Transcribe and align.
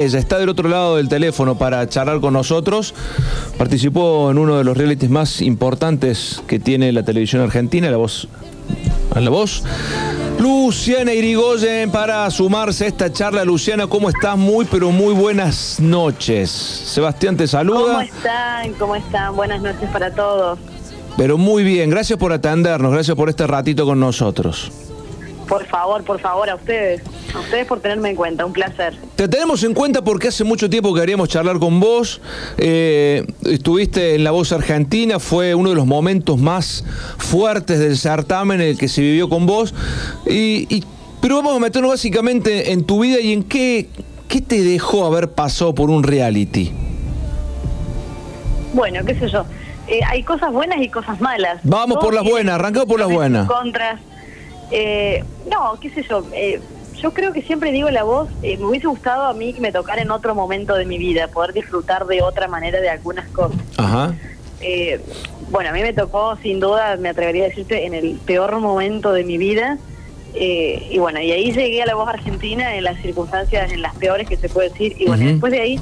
Ella 0.00 0.18
está 0.18 0.38
del 0.38 0.48
otro 0.48 0.66
lado 0.66 0.96
del 0.96 1.10
teléfono 1.10 1.58
para 1.58 1.86
charlar 1.86 2.20
con 2.20 2.32
nosotros. 2.32 2.94
Participó 3.58 4.30
en 4.30 4.38
uno 4.38 4.56
de 4.56 4.64
los 4.64 4.74
realities 4.74 5.10
más 5.10 5.42
importantes 5.42 6.42
que 6.46 6.58
tiene 6.58 6.90
la 6.90 7.02
televisión 7.02 7.42
argentina, 7.42 7.90
La 7.90 7.98
Voz. 7.98 8.26
La 9.14 9.28
Voz. 9.28 9.62
Luciana 10.38 11.12
Irigoyen 11.12 11.90
para 11.90 12.30
sumarse 12.30 12.86
a 12.86 12.88
esta 12.88 13.12
charla. 13.12 13.44
Luciana, 13.44 13.88
¿cómo 13.88 14.08
estás? 14.08 14.38
Muy, 14.38 14.64
pero 14.64 14.90
muy 14.90 15.12
buenas 15.12 15.78
noches. 15.80 16.50
Sebastián 16.50 17.36
te 17.36 17.46
saluda. 17.46 17.92
¿Cómo 17.92 18.00
están? 18.00 18.72
¿Cómo 18.78 18.96
están? 18.96 19.36
Buenas 19.36 19.60
noches 19.60 19.90
para 19.90 20.10
todos. 20.14 20.58
Pero 21.18 21.36
muy 21.36 21.62
bien, 21.62 21.90
gracias 21.90 22.18
por 22.18 22.32
atendernos, 22.32 22.90
gracias 22.90 23.14
por 23.14 23.28
este 23.28 23.46
ratito 23.46 23.84
con 23.84 24.00
nosotros. 24.00 24.72
Por 25.50 25.66
favor, 25.66 26.04
por 26.04 26.20
favor, 26.20 26.48
a 26.48 26.54
ustedes. 26.54 27.02
A 27.34 27.40
ustedes 27.40 27.66
por 27.66 27.80
tenerme 27.80 28.10
en 28.10 28.16
cuenta, 28.16 28.46
un 28.46 28.52
placer. 28.52 28.96
Te 29.16 29.26
tenemos 29.26 29.64
en 29.64 29.74
cuenta 29.74 30.00
porque 30.00 30.28
hace 30.28 30.44
mucho 30.44 30.70
tiempo 30.70 30.94
que 30.94 31.00
queríamos 31.00 31.28
charlar 31.28 31.58
con 31.58 31.80
vos. 31.80 32.20
Eh, 32.56 33.26
estuviste 33.44 34.14
en 34.14 34.22
La 34.22 34.30
Voz 34.30 34.52
Argentina, 34.52 35.18
fue 35.18 35.56
uno 35.56 35.70
de 35.70 35.74
los 35.74 35.86
momentos 35.86 36.38
más 36.38 36.84
fuertes 37.18 37.80
del 37.80 37.98
certamen 37.98 38.60
en 38.60 38.68
el 38.68 38.78
que 38.78 38.86
se 38.86 39.00
vivió 39.00 39.28
con 39.28 39.46
vos. 39.46 39.74
Y, 40.24 40.84
pero 41.20 41.38
vamos 41.38 41.56
a 41.56 41.58
meternos 41.58 41.90
básicamente 41.90 42.70
en 42.70 42.84
tu 42.84 43.00
vida 43.00 43.18
y 43.18 43.32
en 43.32 43.42
qué, 43.42 43.88
qué 44.28 44.40
te 44.40 44.62
dejó 44.62 45.04
haber 45.04 45.32
pasado 45.32 45.74
por 45.74 45.90
un 45.90 46.04
reality. 46.04 46.70
Bueno, 48.72 49.04
qué 49.04 49.18
sé 49.18 49.28
yo. 49.28 49.44
Eh, 49.88 49.98
hay 50.08 50.22
cosas 50.22 50.52
buenas 50.52 50.80
y 50.80 50.88
cosas 50.88 51.20
malas. 51.20 51.58
Vamos 51.64 51.98
por 52.00 52.14
las 52.14 52.22
buenas, 52.22 52.54
arrancamos 52.54 52.88
por 52.88 53.00
las 53.00 53.10
buenas. 53.10 53.48
Contras. 53.48 53.98
Eh, 54.70 55.24
no, 55.50 55.78
qué 55.80 55.90
sé 55.90 56.02
yo. 56.08 56.24
Eh, 56.32 56.60
yo 57.00 57.12
creo 57.12 57.32
que 57.32 57.42
siempre 57.42 57.72
digo 57.72 57.88
la 57.90 58.02
voz, 58.02 58.28
eh, 58.42 58.58
me 58.58 58.66
hubiese 58.66 58.86
gustado 58.86 59.24
a 59.24 59.32
mí 59.32 59.54
que 59.54 59.60
me 59.60 59.72
tocara 59.72 60.02
en 60.02 60.10
otro 60.10 60.34
momento 60.34 60.74
de 60.74 60.84
mi 60.84 60.98
vida, 60.98 61.28
poder 61.28 61.52
disfrutar 61.54 62.06
de 62.06 62.20
otra 62.22 62.46
manera 62.46 62.80
de 62.80 62.90
algunas 62.90 63.28
cosas. 63.30 63.58
Ajá. 63.78 64.14
bueno, 65.50 65.70
a 65.70 65.72
mí 65.72 65.80
me 65.80 65.94
tocó, 65.94 66.36
sin 66.36 66.60
duda, 66.60 66.96
me 66.96 67.08
atrevería 67.08 67.44
a 67.44 67.48
decirte, 67.48 67.86
en 67.86 67.94
el 67.94 68.18
peor 68.26 68.58
momento 68.60 69.12
de 69.12 69.24
mi 69.24 69.38
vida. 69.38 69.78
y 70.34 70.98
bueno, 70.98 71.20
y 71.20 71.32
ahí 71.32 71.52
llegué 71.52 71.82
a 71.82 71.86
la 71.86 71.94
voz 71.94 72.08
argentina 72.08 72.76
en 72.76 72.84
las 72.84 73.00
circunstancias, 73.00 73.72
en 73.72 73.80
las 73.80 73.94
peores 73.96 74.28
que 74.28 74.36
se 74.36 74.50
puede 74.50 74.68
decir. 74.68 74.94
Y 74.98 75.06
bueno, 75.06 75.24
después 75.24 75.52
de 75.52 75.60
ahí, 75.60 75.80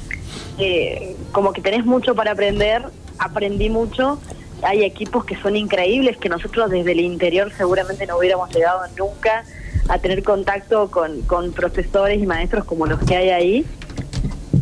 como 1.32 1.52
que 1.52 1.60
tenés 1.60 1.84
mucho 1.84 2.14
para 2.14 2.30
aprender, 2.30 2.84
aprendí 3.18 3.70
mucho 3.70 4.20
hay 4.62 4.84
equipos 4.84 5.24
que 5.24 5.36
son 5.36 5.56
increíbles, 5.56 6.16
que 6.16 6.28
nosotros 6.28 6.70
desde 6.70 6.92
el 6.92 7.00
interior 7.00 7.52
seguramente 7.56 8.06
no 8.06 8.18
hubiéramos 8.18 8.54
llegado 8.54 8.80
nunca 8.96 9.44
a 9.88 9.98
tener 9.98 10.22
contacto 10.22 10.90
con, 10.90 11.22
con 11.22 11.52
profesores 11.52 12.20
y 12.20 12.26
maestros 12.26 12.64
como 12.64 12.86
los 12.86 12.98
que 13.00 13.16
hay 13.16 13.30
ahí. 13.30 13.66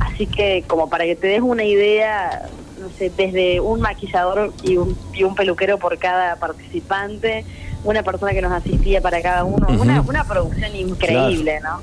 Así 0.01 0.27
que 0.27 0.65
como 0.67 0.89
para 0.89 1.05
que 1.05 1.17
te 1.17 1.27
des 1.27 1.41
una 1.41 1.65
idea, 1.65 2.49
no 2.81 2.89
sé, 2.97 3.11
desde 3.17 3.61
un 3.61 3.81
maquillador 3.81 4.53
y 4.63 4.77
un, 4.77 4.97
y 5.15 5.25
un 5.25 5.35
peluquero 5.35 5.79
por 5.79 5.99
cada 5.99 6.37
participante, 6.37 7.45
una 7.85 8.03
persona 8.03 8.33
que 8.33 8.43
nos 8.43 8.53
asistía 8.53 9.01
para 9.01 9.23
cada 9.23 9.45
uno, 9.45 9.67
una, 9.81 10.01
una 10.03 10.25
producción 10.25 10.75
increíble, 10.75 11.61
¿no? 11.61 11.81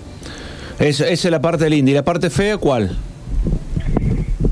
esa 0.80 1.08
es 1.08 1.24
la 1.26 1.42
parte 1.42 1.70
linda. 1.70 1.92
¿Y 1.92 1.94
la 1.94 2.04
parte 2.04 2.30
fea 2.30 2.58
cuál? 2.58 2.98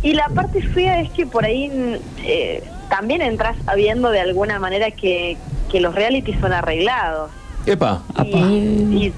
Y 0.03 0.13
la 0.13 0.29
parte 0.29 0.61
fea 0.61 1.01
es 1.01 1.11
que 1.11 1.25
por 1.25 1.45
ahí 1.45 1.99
eh, 2.23 2.63
también 2.91 3.21
entras 3.21 3.55
sabiendo 3.65 4.11
de 4.11 4.19
alguna 4.19 4.59
manera 4.59 4.91
que, 4.91 5.37
que 5.71 5.79
los 5.79 5.95
realities 5.95 6.37
son 6.41 6.51
arreglados. 6.51 7.31
Epa. 7.65 8.03
Y, 8.25 9.13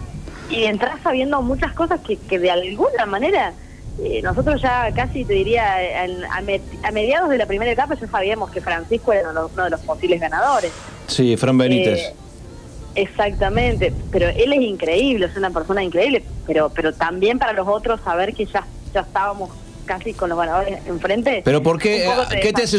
y, 0.52 0.64
entras 0.66 1.02
sabiendo 1.02 1.42
muchas 1.42 1.74
cosas 1.74 2.00
que, 2.02 2.18
que 2.18 2.38
de 2.38 2.52
alguna 2.52 3.08
manera 3.08 3.54
eh, 4.00 4.22
nosotros 4.22 4.62
ya 4.62 4.92
casi 4.94 5.26
te 5.26 5.34
diría 5.34 5.76
a, 6.04 6.92
mediados 6.92 7.30
de 7.30 7.38
la 7.40 7.48
primera 7.48 7.72
etapa 7.72 7.96
ya 7.96 8.08
sabíamos 8.08 8.52
que 8.52 8.62
Francisco 8.62 9.12
era 9.12 9.32
uno, 9.32 9.64
de 9.64 9.70
los 9.72 9.80
posibles 9.82 10.22
ganadores. 10.22 10.72
Sí, 11.08 11.36
Fran 11.36 11.58
Benítez. 11.58 12.00
Eh, 12.00 12.16
exactamente, 12.94 13.92
pero 14.12 14.30
él 14.30 14.54
es 14.54 14.62
increíble, 14.62 15.26
es 15.26 15.36
una 15.36 15.50
persona 15.50 15.84
increíble, 15.84 16.24
pero 16.46 16.70
pero 16.70 16.94
también 16.94 17.40
para 17.40 17.54
los 17.54 17.68
otros 17.68 18.00
saber 18.02 18.36
que 18.36 18.46
ya 18.46 18.68
ya 18.94 19.02
estábamos 19.02 19.50
casi 19.86 20.14
con 20.14 20.30
los 20.30 20.38
ganadores 20.38 20.80
enfrente. 20.88 21.42
¿Pero 21.44 21.64
por 21.64 21.80
qué? 21.80 22.08
¿Qué, 22.42 22.54
te 22.54 22.64
hace 22.64 22.78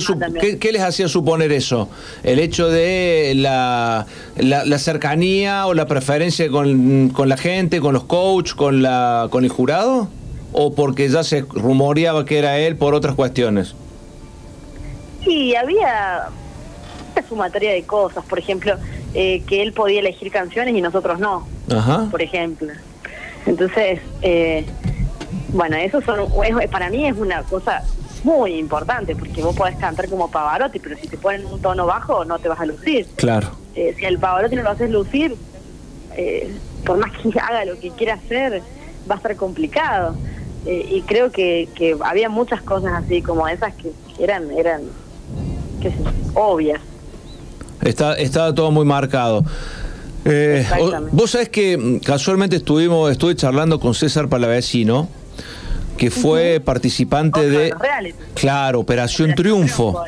¿qué, 0.58 0.72
les 0.72 0.82
hacía 0.82 1.08
suponer 1.08 1.52
eso? 1.52 1.88
¿El 2.22 2.38
hecho 2.38 2.68
de 2.68 3.32
la, 3.36 4.06
la, 4.36 4.78
cercanía 4.78 5.66
o 5.66 5.74
la 5.74 5.86
preferencia 5.86 6.48
con, 6.50 7.10
con, 7.10 7.28
la 7.28 7.36
gente, 7.36 7.80
con 7.80 7.94
los 7.94 8.04
coaches, 8.04 8.54
con, 8.54 8.82
la, 8.82 9.28
con 9.30 9.44
el 9.44 9.50
jurado? 9.50 10.08
¿O 10.52 10.74
porque 10.74 11.08
ya 11.08 11.24
se 11.24 11.42
rumoreaba 11.42 12.24
que 12.24 12.38
era 12.38 12.58
él 12.58 12.76
por 12.76 12.94
otras 12.94 13.14
cuestiones? 13.14 13.74
Sí, 15.24 15.54
había 15.56 16.28
una 17.16 17.28
sumatoria 17.28 17.72
de 17.72 17.82
cosas. 17.82 18.24
Por 18.24 18.38
ejemplo, 18.38 18.76
eh, 19.14 19.42
que 19.46 19.62
él 19.62 19.72
podía 19.72 20.00
elegir 20.00 20.30
canciones 20.30 20.74
y 20.74 20.80
nosotros 20.80 21.18
no. 21.18 21.46
Ajá. 21.70 22.08
Por 22.10 22.22
ejemplo. 22.22 22.72
Entonces... 23.46 24.00
Eh, 24.22 24.64
bueno, 25.54 25.76
eso 25.76 26.00
son, 26.02 26.26
para 26.70 26.90
mí 26.90 27.06
es 27.06 27.16
una 27.16 27.42
cosa 27.44 27.82
muy 28.24 28.54
importante, 28.54 29.14
porque 29.14 29.42
vos 29.42 29.54
podés 29.54 29.76
cantar 29.76 30.08
como 30.08 30.30
Pavarotti, 30.30 30.80
pero 30.80 30.96
si 30.96 31.08
te 31.08 31.16
ponen 31.16 31.46
un 31.46 31.60
tono 31.60 31.86
bajo 31.86 32.24
no 32.24 32.38
te 32.38 32.48
vas 32.48 32.60
a 32.60 32.66
lucir. 32.66 33.06
Claro. 33.16 33.48
Eh, 33.74 33.94
si 33.98 34.04
al 34.04 34.18
Pavarotti 34.18 34.56
no 34.56 34.62
lo 34.62 34.70
haces 34.70 34.90
lucir, 34.90 35.36
eh, 36.16 36.54
por 36.84 36.98
más 36.98 37.12
que 37.12 37.38
haga 37.40 37.64
lo 37.64 37.78
que 37.78 37.90
quiera 37.90 38.14
hacer, 38.14 38.62
va 39.08 39.14
a 39.14 39.18
estar 39.18 39.36
complicado. 39.36 40.16
Eh, 40.66 40.88
y 40.90 41.02
creo 41.02 41.30
que, 41.30 41.68
que 41.74 41.96
había 42.02 42.28
muchas 42.28 42.62
cosas 42.62 42.92
así 43.04 43.22
como 43.22 43.46
esas 43.46 43.74
que 43.74 43.92
eran, 44.18 44.50
eran 44.50 44.82
obvias. 46.34 46.80
Está, 47.82 48.14
estaba 48.14 48.54
todo 48.54 48.70
muy 48.70 48.84
marcado. 48.84 49.44
Eh, 50.24 50.66
vos 51.12 51.32
sabés 51.32 51.50
que 51.50 51.76
mm, 51.76 51.98
casualmente 51.98 52.56
estuvimos, 52.56 53.10
estuve 53.12 53.36
charlando 53.36 53.78
con 53.78 53.94
César 53.94 54.28
Palavecino, 54.28 55.08
que 55.96 56.10
fue 56.10 56.60
participante 56.60 57.48
de, 57.48 57.74
claro, 58.34 58.80
Operación 58.80 59.34
Triunfo. 59.34 60.04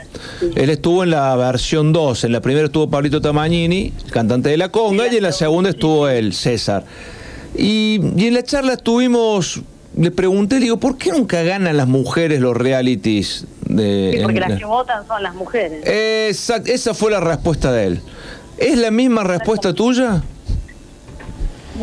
Él 0.54 0.70
estuvo 0.70 1.04
en 1.04 1.10
la 1.10 1.34
versión 1.36 1.92
2, 1.92 2.24
en 2.24 2.32
la 2.32 2.40
primera 2.40 2.66
estuvo 2.66 2.90
Pablito 2.90 3.20
Tamagnini, 3.20 3.92
cantante 4.10 4.48
de 4.48 4.56
la 4.56 4.70
conga, 4.70 5.06
y 5.12 5.16
en 5.16 5.22
la 5.22 5.32
segunda 5.32 5.70
estuvo 5.70 6.08
él, 6.08 6.32
César. 6.32 6.84
Y, 7.56 8.00
en 8.18 8.34
la 8.34 8.42
charla 8.42 8.74
estuvimos, 8.74 9.62
le 9.96 10.10
pregunté, 10.10 10.56
le 10.56 10.62
digo, 10.62 10.76
¿por 10.78 10.98
qué 10.98 11.12
nunca 11.12 11.42
ganan 11.42 11.76
las 11.76 11.88
mujeres 11.88 12.40
los 12.40 12.56
realities? 12.56 13.46
De, 13.66 14.20
porque 14.22 14.40
las 14.40 14.58
que 14.58 14.64
votan 14.64 15.06
son 15.06 15.22
las 15.22 15.34
mujeres. 15.34 15.82
Exacto, 15.86 16.70
esa 16.70 16.94
fue 16.94 17.10
la 17.10 17.20
respuesta 17.20 17.72
de 17.72 17.86
él. 17.86 18.00
¿Es 18.58 18.78
la 18.78 18.90
misma 18.90 19.22
respuesta 19.22 19.72
tuya? 19.72 20.22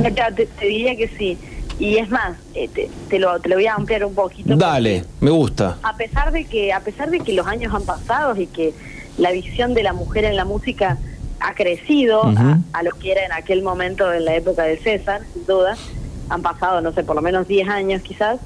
Te, 0.02 0.46
te 0.46 0.66
diría 0.66 0.96
que 0.96 1.08
sí. 1.18 1.38
Y 1.80 1.98
es 1.98 2.10
más, 2.10 2.38
eh, 2.54 2.70
te, 3.10 3.20
lo, 3.20 3.40
te 3.40 3.50
lo 3.50 3.56
voy 3.56 3.66
a 3.66 3.76
ampliar 3.76 4.06
un 4.06 4.14
poquito. 4.14 4.56
Dale, 4.56 5.04
me 5.20 5.32
gusta. 5.32 5.78
A 5.84 5.96
pesar 5.98 6.32
de 6.32 6.46
que 6.46 6.72
a 6.72 6.80
pesar 6.82 7.10
de 7.10 7.20
que 7.20 7.34
los 7.34 7.48
años 7.48 7.74
han 7.74 7.84
pasado 7.84 8.40
y 8.40 8.48
que 8.48 8.74
la 9.18 9.32
visión 9.32 9.74
de 9.74 9.84
la 9.84 9.94
mujer 9.94 10.26
en 10.26 10.36
la 10.36 10.46
música 10.46 10.98
ha 11.40 11.54
crecido 11.56 12.24
a, 12.72 12.84
lo 12.84 12.92
que 12.92 13.12
era 13.12 13.26
en 13.26 13.34
aquel 13.34 13.64
momento 13.64 14.12
en 14.14 14.24
la 14.24 14.36
época 14.36 14.64
de 14.64 14.78
César, 14.78 15.22
sin 15.34 15.46
duda, 15.46 15.76
han 16.30 16.42
pasado, 16.42 16.80
no 16.80 16.94
sé, 16.94 17.04
por 17.04 17.16
lo 17.16 17.22
menos 17.22 17.48
10 17.48 17.68
años 17.68 18.02
quizás. 18.02 18.40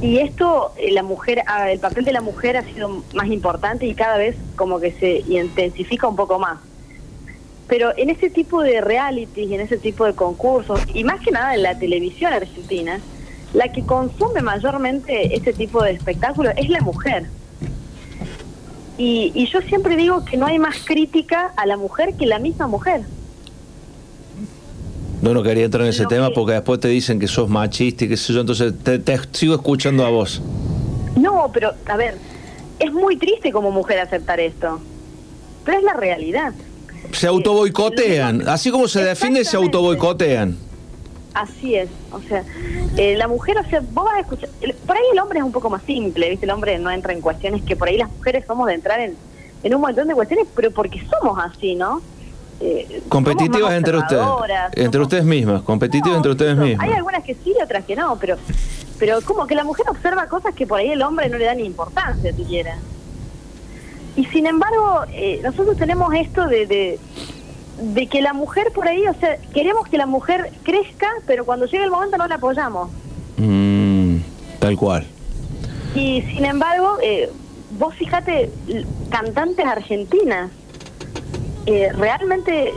Y 0.00 0.18
esto, 0.18 0.72
eh, 0.76 0.92
la 0.92 1.02
mujer, 1.02 1.42
ah, 1.46 1.70
el 1.70 1.80
papel 1.80 2.04
de 2.04 2.12
la 2.12 2.20
mujer 2.20 2.58
ha 2.58 2.62
sido 2.62 3.02
más 3.14 3.26
importante 3.26 3.86
y 3.86 3.94
cada 3.94 4.18
vez 4.18 4.36
como 4.54 4.78
que 4.78 4.92
se 4.92 5.24
intensifica 5.26 6.06
un 6.06 6.16
poco 6.16 6.38
más. 6.38 6.58
Pero 7.68 7.92
en 7.96 8.10
ese 8.10 8.30
tipo 8.30 8.62
de 8.62 8.80
realities 8.80 9.48
y 9.48 9.54
en 9.54 9.60
ese 9.60 9.76
tipo 9.76 10.04
de 10.04 10.14
concursos, 10.14 10.80
y 10.94 11.02
más 11.04 11.20
que 11.20 11.32
nada 11.32 11.54
en 11.54 11.62
la 11.62 11.78
televisión 11.78 12.32
argentina, 12.32 13.00
la 13.54 13.72
que 13.72 13.82
consume 13.82 14.40
mayormente 14.40 15.34
este 15.34 15.52
tipo 15.52 15.82
de 15.82 15.92
espectáculos 15.92 16.52
es 16.56 16.68
la 16.68 16.80
mujer. 16.80 17.26
Y, 18.98 19.32
y 19.34 19.46
yo 19.46 19.60
siempre 19.62 19.96
digo 19.96 20.24
que 20.24 20.36
no 20.36 20.46
hay 20.46 20.58
más 20.58 20.76
crítica 20.84 21.52
a 21.56 21.66
la 21.66 21.76
mujer 21.76 22.14
que 22.14 22.26
la 22.26 22.38
misma 22.38 22.66
mujer. 22.66 23.02
No, 25.22 25.34
no 25.34 25.42
quería 25.42 25.64
entrar 25.64 25.82
en 25.82 25.90
ese 25.90 26.06
tema 26.06 26.30
porque 26.30 26.52
después 26.52 26.78
te 26.78 26.88
dicen 26.88 27.18
que 27.18 27.26
sos 27.26 27.48
machista 27.48 28.04
y 28.04 28.08
qué 28.08 28.16
sé 28.16 28.32
yo, 28.32 28.40
entonces 28.40 28.74
te, 28.82 28.98
te 28.98 29.18
sigo 29.32 29.54
escuchando 29.54 30.04
a 30.06 30.10
vos. 30.10 30.40
No, 31.16 31.50
pero 31.52 31.72
a 31.86 31.96
ver, 31.96 32.16
es 32.78 32.92
muy 32.92 33.16
triste 33.16 33.50
como 33.50 33.70
mujer 33.70 33.98
aceptar 33.98 34.38
esto, 34.38 34.78
pero 35.64 35.78
es 35.78 35.84
la 35.84 35.94
realidad 35.94 36.52
se 37.12 37.26
autoboicotean. 37.26 38.48
Así 38.48 38.70
como 38.70 38.88
se 38.88 39.04
defiende, 39.04 39.44
se 39.44 39.56
autoboicotean. 39.56 40.56
Así 41.34 41.74
es, 41.74 41.90
o 42.12 42.20
sea, 42.20 42.44
eh, 42.96 43.14
la 43.14 43.28
mujer, 43.28 43.58
o 43.58 43.68
sea, 43.68 43.80
vos 43.92 44.06
vas 44.06 44.14
a 44.14 44.20
escuchar, 44.20 44.48
por 44.86 44.96
ahí 44.96 45.02
el 45.12 45.18
hombre 45.18 45.38
es 45.40 45.44
un 45.44 45.52
poco 45.52 45.68
más 45.68 45.82
simple, 45.82 46.30
¿viste? 46.30 46.46
El 46.46 46.50
hombre 46.50 46.78
no 46.78 46.90
entra 46.90 47.12
en 47.12 47.20
cuestiones 47.20 47.60
que 47.62 47.76
por 47.76 47.88
ahí 47.88 47.98
las 47.98 48.10
mujeres 48.10 48.46
somos 48.46 48.66
de 48.68 48.72
entrar 48.72 49.00
en, 49.00 49.14
en 49.62 49.74
un 49.74 49.82
montón 49.82 50.08
de 50.08 50.14
cuestiones, 50.14 50.46
pero 50.56 50.70
porque 50.70 50.98
somos 51.10 51.38
así, 51.38 51.74
¿no? 51.74 52.00
Eh, 52.60 53.02
competitivas 53.10 53.74
entre 53.74 53.98
ustedes, 53.98 54.24
entre 54.72 55.00
ustedes 55.02 55.24
mismas, 55.24 55.60
competitivas 55.60 56.16
entre 56.16 56.32
ustedes 56.32 56.56
mismas. 56.56 56.88
Hay 56.88 56.94
algunas 56.94 57.22
que 57.22 57.34
sí 57.34 57.52
y 57.58 57.62
otras 57.62 57.84
que 57.84 57.94
no, 57.94 58.16
pero 58.18 58.38
pero 58.98 59.20
como 59.20 59.46
que 59.46 59.54
la 59.54 59.64
mujer 59.64 59.86
observa 59.90 60.26
cosas 60.28 60.54
que 60.54 60.66
por 60.66 60.78
ahí 60.78 60.90
el 60.90 61.02
hombre 61.02 61.28
no 61.28 61.36
le 61.36 61.44
da 61.44 61.54
ni 61.54 61.64
importancia 61.64 62.32
siquiera. 62.32 62.78
Y 64.16 64.24
sin 64.26 64.46
embargo, 64.46 65.04
eh, 65.12 65.40
nosotros 65.42 65.76
tenemos 65.76 66.14
esto 66.14 66.46
de, 66.46 66.98
de, 67.78 68.06
que 68.06 68.22
la 68.22 68.32
mujer 68.32 68.72
por 68.74 68.88
ahí, 68.88 69.06
o 69.06 69.14
sea, 69.14 69.36
queremos 69.52 69.86
que 69.88 69.98
la 69.98 70.06
mujer 70.06 70.52
crezca, 70.62 71.08
pero 71.26 71.44
cuando 71.44 71.66
llega 71.66 71.84
el 71.84 71.90
momento 71.90 72.16
no 72.16 72.26
la 72.26 72.36
apoyamos. 72.36 72.90
Mm, 73.36 74.16
tal 74.58 74.76
cual. 74.76 75.06
Y 75.94 76.22
sin 76.22 76.44
embargo, 76.44 76.96
eh, 77.02 77.30
vos 77.78 77.94
fíjate, 77.94 78.50
cantantes 79.10 79.66
argentinas, 79.66 80.50
eh, 81.66 81.90
realmente 81.92 82.72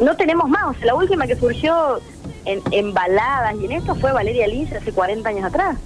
no 0.00 0.16
tenemos 0.16 0.48
más. 0.48 0.64
O 0.64 0.74
sea, 0.74 0.86
la 0.86 0.94
última 0.94 1.26
que 1.26 1.36
surgió 1.36 2.00
en, 2.44 2.94
baladas 2.94 3.54
y 3.60 3.66
en 3.66 3.72
esto 3.72 3.94
fue 3.94 4.12
Valeria 4.12 4.46
Lynch 4.46 4.72
hace 4.72 4.92
40 4.92 5.28
años 5.28 5.44
atrás. 5.44 5.76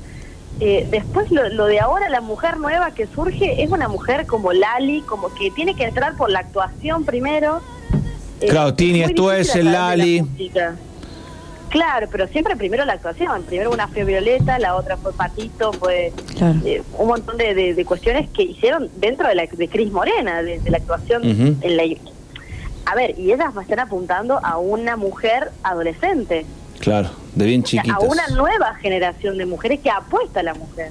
Eh, 0.67 0.89
después 0.91 1.31
lo, 1.31 1.67
de 1.67 1.79
ahora, 1.79 2.09
la 2.09 2.23
mujer 2.23 2.57
nueva 2.57 2.93
que 2.93 3.07
surge 3.07 3.63
es 3.63 3.71
una 3.71 3.87
mujer 3.87 4.25
como 4.25 4.55
Lali, 4.55 5.03
como 5.03 5.29
que 5.35 5.51
tiene 5.51 5.75
que 5.75 5.85
entrar 5.85 6.17
por 6.17 6.31
la 6.31 6.39
actuación 6.39 7.05
primero. 7.05 7.61
Eh, 8.41 8.47
claro, 8.47 8.73
Tini, 8.73 9.03
esto 9.03 9.31
es 9.31 9.55
el 9.57 9.71
Lali. 9.71 10.25
Claro, 11.69 12.09
pero 12.11 12.29
siempre 12.29 12.57
primero 12.57 12.87
la 12.87 12.95
actuación. 12.95 13.43
Primero 13.43 13.73
una 13.73 13.89
fue 13.89 14.05
Violeta, 14.05 14.59
la 14.59 14.75
otra 14.77 14.97
fue 14.97 15.13
Patito, 15.13 15.71
fue 15.75 16.15
eh, 16.65 16.83
un 16.97 17.09
montón 17.09 17.37
de, 17.37 17.85
cuestiones 17.87 18.31
que 18.31 18.45
hicieron 18.45 18.89
dentro 18.97 19.29
de 19.29 19.35
la 19.35 19.45
de 19.45 19.69
Cris 19.69 19.93
Morena, 19.93 20.43
de, 20.43 20.63
la 20.71 20.79
actuación 20.79 21.59
en 21.61 21.77
la 21.77 21.83
a 22.87 22.95
ver, 22.95 23.19
y 23.19 23.33
ellas 23.33 23.53
están 23.61 23.81
apuntando 23.81 24.41
a 24.43 24.57
una 24.57 24.97
mujer 24.97 25.51
adolescente. 25.63 26.47
Claro, 26.85 27.11
de 27.35 27.47
bien 27.47 27.63
chiquitas. 27.63 27.97
a 27.97 28.01
una 28.01 28.27
nueva 28.29 28.75
generación 28.77 29.39
de 29.39 29.47
mujeres 29.47 29.81
que 29.81 29.91
apuesta 29.91 30.41
a 30.41 30.43
la 30.43 30.55
mujer. 30.55 30.91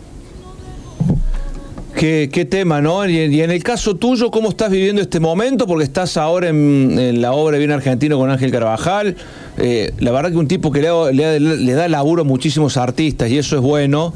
Qué, 1.96 2.30
qué 2.34 2.44
tema, 2.44 2.82
¿no? 2.82 3.08
Y, 3.08 3.42
en 3.42 3.52
el 3.52 3.64
caso 3.64 3.96
tuyo, 3.96 4.32
¿cómo 4.32 4.50
estás 4.50 4.72
viviendo 4.72 5.02
este 5.02 5.20
momento? 5.20 5.68
Porque 5.68 5.84
estás 5.84 6.18
ahora 6.18 6.50
en, 6.50 7.22
la 7.22 7.34
obra 7.34 7.60
Bien 7.60 7.72
Argentino 7.72 8.18
con 8.18 8.32
Ángel 8.32 8.52
Carvajal. 8.52 9.16
Eh, 9.58 9.94
la 10.00 10.12
verdad 10.12 10.32
que 10.32 10.38
un 10.38 10.48
tipo 10.48 10.72
que 10.72 10.82
le, 10.82 11.14
le, 11.14 11.40
le, 11.40 11.74
da 11.74 11.88
laburo 11.88 12.24
a 12.24 12.26
muchísimos 12.26 12.76
artistas 12.76 13.30
y 13.30 13.38
eso 13.38 13.56
es 13.56 13.62
bueno, 13.62 14.14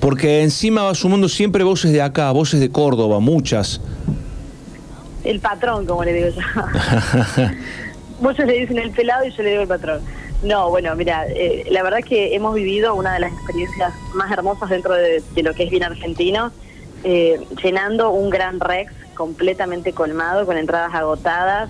porque 0.00 0.42
encima 0.42 0.84
va 0.84 0.94
sumando 0.94 1.28
siempre 1.28 1.62
voces 1.62 1.92
de 1.92 2.00
acá, 2.00 2.32
voces 2.32 2.58
de 2.58 2.70
Córdoba, 2.70 3.20
muchas 3.20 3.82
el 5.28 5.40
patrón, 5.40 5.86
como 5.86 6.04
le 6.04 6.12
digo 6.12 6.28
yo. 6.28 6.42
Muchos 8.20 8.46
le 8.46 8.60
dicen 8.60 8.78
el 8.78 8.90
pelado 8.90 9.24
y 9.26 9.30
yo 9.30 9.42
le 9.42 9.50
digo 9.50 9.62
el 9.62 9.68
patrón. 9.68 10.00
No, 10.42 10.70
bueno, 10.70 10.94
mira, 10.94 11.26
eh, 11.28 11.66
la 11.70 11.82
verdad 11.82 11.98
que 11.98 12.34
hemos 12.34 12.54
vivido 12.54 12.94
una 12.94 13.14
de 13.14 13.20
las 13.20 13.32
experiencias 13.32 13.92
más 14.14 14.30
hermosas 14.30 14.70
dentro 14.70 14.94
de, 14.94 15.22
lo 15.42 15.52
que 15.52 15.64
es 15.64 15.70
bien 15.70 15.82
argentino, 15.82 16.52
eh, 17.02 17.40
llenando 17.62 18.10
un 18.10 18.30
gran 18.30 18.60
Rex 18.60 18.92
completamente 19.14 19.92
colmado, 19.92 20.46
con 20.46 20.56
entradas 20.56 20.94
agotadas. 20.94 21.68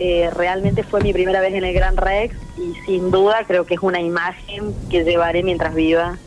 Eh, 0.00 0.30
realmente 0.34 0.82
fue 0.82 1.00
mi 1.00 1.12
primera 1.12 1.40
vez 1.40 1.54
en 1.54 1.64
el 1.64 1.72
Gran 1.72 1.96
Rex 1.96 2.34
y 2.58 2.74
sin 2.86 3.12
duda 3.12 3.44
creo 3.46 3.66
que 3.66 3.74
es 3.74 3.82
una 3.82 4.00
imagen 4.00 4.74
que 4.90 5.04
llevaré 5.04 5.44
mientras 5.44 5.74
viva 5.74 6.18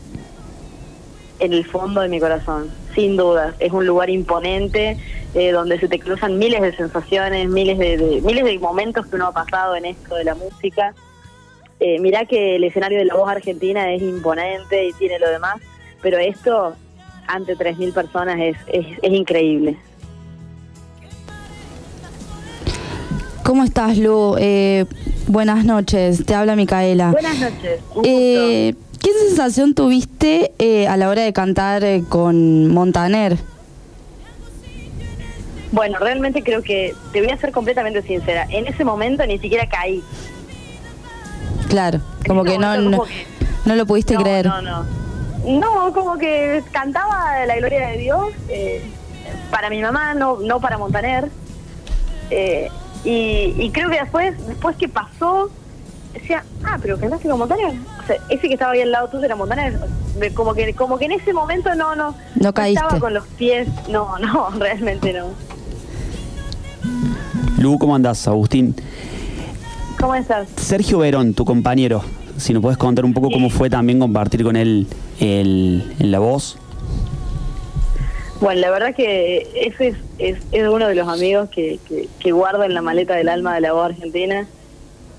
en 1.40 1.52
el 1.52 1.66
fondo 1.66 2.00
de 2.00 2.08
mi 2.08 2.18
corazón, 2.18 2.70
sin 2.94 3.18
duda. 3.18 3.54
Es 3.58 3.72
un 3.72 3.84
lugar 3.86 4.08
imponente 4.08 4.96
eh, 5.34 5.52
donde 5.52 5.78
se 5.78 5.88
te 5.88 5.98
cruzan 5.98 6.38
miles 6.38 6.62
de 6.62 6.74
sensaciones, 6.74 7.48
miles 7.50 7.78
de, 7.78 8.22
miles 8.24 8.44
de 8.44 8.58
momentos 8.58 9.06
que 9.06 9.16
uno 9.16 9.26
ha 9.26 9.32
pasado 9.32 9.76
en 9.76 9.84
esto 9.84 10.14
de 10.14 10.24
la 10.24 10.34
música. 10.34 10.94
Eh, 11.80 11.98
mirá 12.00 12.24
que 12.24 12.56
el 12.56 12.64
escenario 12.64 12.98
de 12.98 13.04
la 13.04 13.14
voz 13.14 13.28
argentina 13.28 13.92
es 13.92 14.02
imponente 14.02 14.86
y 14.86 14.92
tiene 14.94 15.18
lo 15.18 15.28
demás, 15.30 15.56
pero 16.02 16.18
esto 16.18 16.74
ante 17.26 17.56
3.000 17.56 17.92
personas 17.92 18.38
es, 18.40 18.56
es, 18.68 18.86
es 19.02 19.12
increíble. 19.12 19.76
¿Cómo 23.42 23.62
estás, 23.62 23.96
Lu? 23.96 24.36
Eh, 24.40 24.86
buenas 25.28 25.64
noches, 25.64 26.26
te 26.26 26.34
habla 26.34 26.56
Micaela. 26.56 27.12
Buenas 27.12 27.38
noches. 27.38 27.80
Eh, 28.02 28.74
¿Qué 29.00 29.12
sensación 29.28 29.72
tuviste 29.72 30.50
eh, 30.58 30.88
a 30.88 30.96
la 30.96 31.08
hora 31.08 31.22
de 31.22 31.32
cantar 31.32 31.84
eh, 31.84 32.02
con 32.08 32.66
Montaner? 32.66 33.36
Bueno, 35.70 36.00
realmente 36.00 36.42
creo 36.42 36.60
que, 36.60 36.92
te 37.12 37.20
voy 37.20 37.30
a 37.30 37.36
ser 37.36 37.52
completamente 37.52 38.02
sincera, 38.02 38.48
en 38.50 38.66
ese 38.66 38.84
momento 38.84 39.24
ni 39.24 39.38
siquiera 39.38 39.68
caí. 39.68 40.02
Claro, 41.68 42.00
como 42.26 42.44
que 42.44 42.58
no, 42.58 42.76
no, 42.78 43.74
lo 43.74 43.86
pudiste 43.86 44.16
creer. 44.16 44.46
No, 44.46 44.62
no. 44.62 44.84
No, 45.44 45.92
como 45.92 46.18
que 46.18 46.62
cantaba 46.72 47.46
la 47.46 47.56
gloria 47.56 47.88
de 47.88 47.98
Dios 47.98 48.30
eh, 48.48 48.82
para 49.50 49.70
mi 49.70 49.80
mamá, 49.80 50.14
no, 50.14 50.38
no 50.38 50.60
para 50.60 50.78
Montaner. 50.78 51.28
y, 53.04 53.54
y 53.56 53.70
creo 53.72 53.88
que 53.88 54.00
después, 54.00 54.46
después 54.46 54.76
que 54.76 54.88
pasó, 54.88 55.50
decía, 56.20 56.44
ah, 56.64 56.78
pero 56.80 56.98
cantaste 56.98 57.28
con 57.28 57.38
Montaner. 57.38 57.74
O 58.02 58.06
sea, 58.06 58.16
ese 58.28 58.48
que 58.48 58.54
estaba 58.54 58.72
ahí 58.72 58.80
al 58.80 58.90
lado 58.90 59.08
tuyo 59.08 59.24
era 59.24 59.36
Montaner. 59.36 59.78
Como 60.34 60.54
que, 60.54 60.74
como 60.74 60.98
que 60.98 61.06
en 61.06 61.12
ese 61.12 61.32
momento 61.32 61.74
no, 61.74 61.94
no. 61.94 62.14
No 62.34 62.54
caíste. 62.54 62.82
estaba 62.82 63.00
con 63.00 63.14
los 63.14 63.26
pies. 63.26 63.68
No, 63.88 64.18
no, 64.20 64.50
realmente 64.50 65.12
no. 65.12 65.26
Lu, 67.58 67.78
¿cómo 67.78 67.94
andás, 67.94 68.26
Agustín? 68.28 68.74
¿Cómo 69.98 70.14
estás? 70.14 70.48
Sergio 70.56 70.98
Verón, 70.98 71.32
tu 71.34 71.44
compañero. 71.44 72.02
Si 72.36 72.52
nos 72.52 72.60
puedes 72.60 72.76
contar 72.76 73.04
un 73.04 73.14
poco 73.14 73.30
cómo 73.30 73.48
fue 73.48 73.70
también 73.70 73.98
compartir 73.98 74.44
con 74.44 74.56
él 74.56 74.86
el, 75.20 75.94
en 75.98 76.10
la 76.10 76.18
voz. 76.18 76.58
Bueno, 78.40 78.60
la 78.60 78.70
verdad 78.70 78.94
que 78.94 79.48
ese 79.54 79.88
es, 79.88 79.96
es, 80.18 80.38
es 80.52 80.68
uno 80.68 80.86
de 80.88 80.94
los 80.94 81.08
amigos 81.08 81.48
que, 81.48 81.78
que, 81.88 82.08
que 82.20 82.32
guarda 82.32 82.66
en 82.66 82.74
la 82.74 82.82
maleta 82.82 83.14
del 83.14 83.30
alma 83.30 83.54
de 83.54 83.62
la 83.62 83.72
voz 83.72 83.86
argentina. 83.86 84.46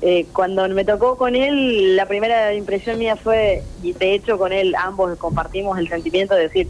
Eh, 0.04 0.28
cuando 0.32 0.70
me 0.70 0.86
tocó 0.86 1.18
con 1.18 1.36
él, 1.36 1.96
la 1.96 2.06
primera 2.06 2.54
impresión 2.54 3.00
mía 3.00 3.16
fue, 3.16 3.64
y 3.82 3.94
de 3.94 4.14
hecho 4.14 4.38
con 4.38 4.54
él 4.54 4.76
ambos 4.76 5.18
compartimos 5.18 5.80
el 5.80 5.90
sentimiento 5.90 6.36
de 6.36 6.44
decir, 6.44 6.68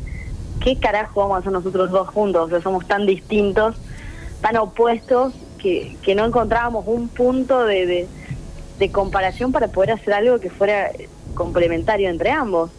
¿qué 0.63 0.77
carajo 0.77 1.19
vamos 1.19 1.35
a 1.35 1.39
hacer 1.39 1.51
nosotros 1.51 1.91
dos 1.91 2.07
juntos? 2.07 2.45
O 2.45 2.49
sea, 2.49 2.61
somos 2.61 2.87
tan 2.87 3.05
distintos, 3.05 3.75
tan 4.39 4.55
opuestos, 4.55 5.33
que, 6.01 6.15
no 6.15 6.25
encontrábamos 6.25 6.85
un 6.87 7.07
punto 7.09 7.65
de, 7.65 8.07
de, 8.79 8.91
comparación 8.91 9.51
para 9.51 9.67
poder 9.67 9.91
hacer 9.91 10.13
algo 10.13 10.39
que 10.39 10.49
fuera 10.49 10.91
complementario 11.33 12.09
entre 12.09 12.31
ambos. 12.31 12.71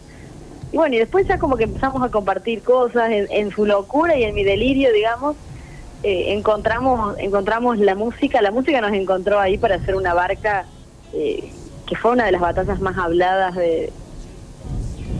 Y 0.71 0.77
bueno, 0.77 0.95
y 0.95 0.99
después 0.99 1.27
ya 1.27 1.39
como 1.39 1.57
que 1.57 1.63
empezamos 1.65 2.03
a 2.03 2.09
compartir 2.09 2.61
cosas 2.61 3.11
en, 3.11 3.27
en 3.31 3.51
su 3.51 3.65
locura 3.65 4.17
y 4.17 4.23
en 4.23 4.35
mi 4.35 4.43
delirio, 4.43 4.93
digamos, 4.93 5.35
eh, 6.03 6.33
encontramos 6.33 7.17
encontramos 7.17 7.77
la 7.77 7.93
música, 7.93 8.41
la 8.41 8.51
música 8.51 8.79
nos 8.79 8.93
encontró 8.93 9.37
ahí 9.39 9.57
para 9.57 9.75
hacer 9.75 9.95
una 9.95 10.13
barca 10.13 10.65
eh, 11.13 11.51
que 11.85 11.95
fue 11.97 12.11
una 12.11 12.25
de 12.25 12.31
las 12.31 12.39
batallas 12.39 12.79
más 12.79 12.97
habladas 12.97 13.55
de, 13.55 13.91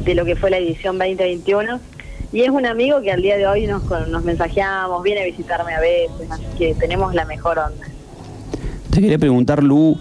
de 0.05 0.15
lo 0.15 0.23
que 0.23 0.37
fue 0.37 0.49
la 0.49 0.57
edición 0.57 0.97
2021 0.97 1.81
y 2.31 2.41
es 2.41 2.49
un 2.49 2.65
amigo 2.65 3.01
que 3.01 3.11
al 3.11 3.21
día 3.21 3.37
de 3.37 3.47
hoy 3.47 3.67
nos, 3.67 3.83
nos 4.09 4.23
mensajeamos, 4.23 5.03
viene 5.03 5.21
a 5.21 5.25
visitarme 5.25 5.73
a 5.73 5.79
veces, 5.79 6.29
así 6.29 6.43
que 6.57 6.75
tenemos 6.75 7.13
la 7.13 7.25
mejor 7.25 7.59
onda. 7.59 7.87
Te 8.91 9.01
quería 9.01 9.19
preguntar, 9.19 9.63
Lu, 9.63 9.97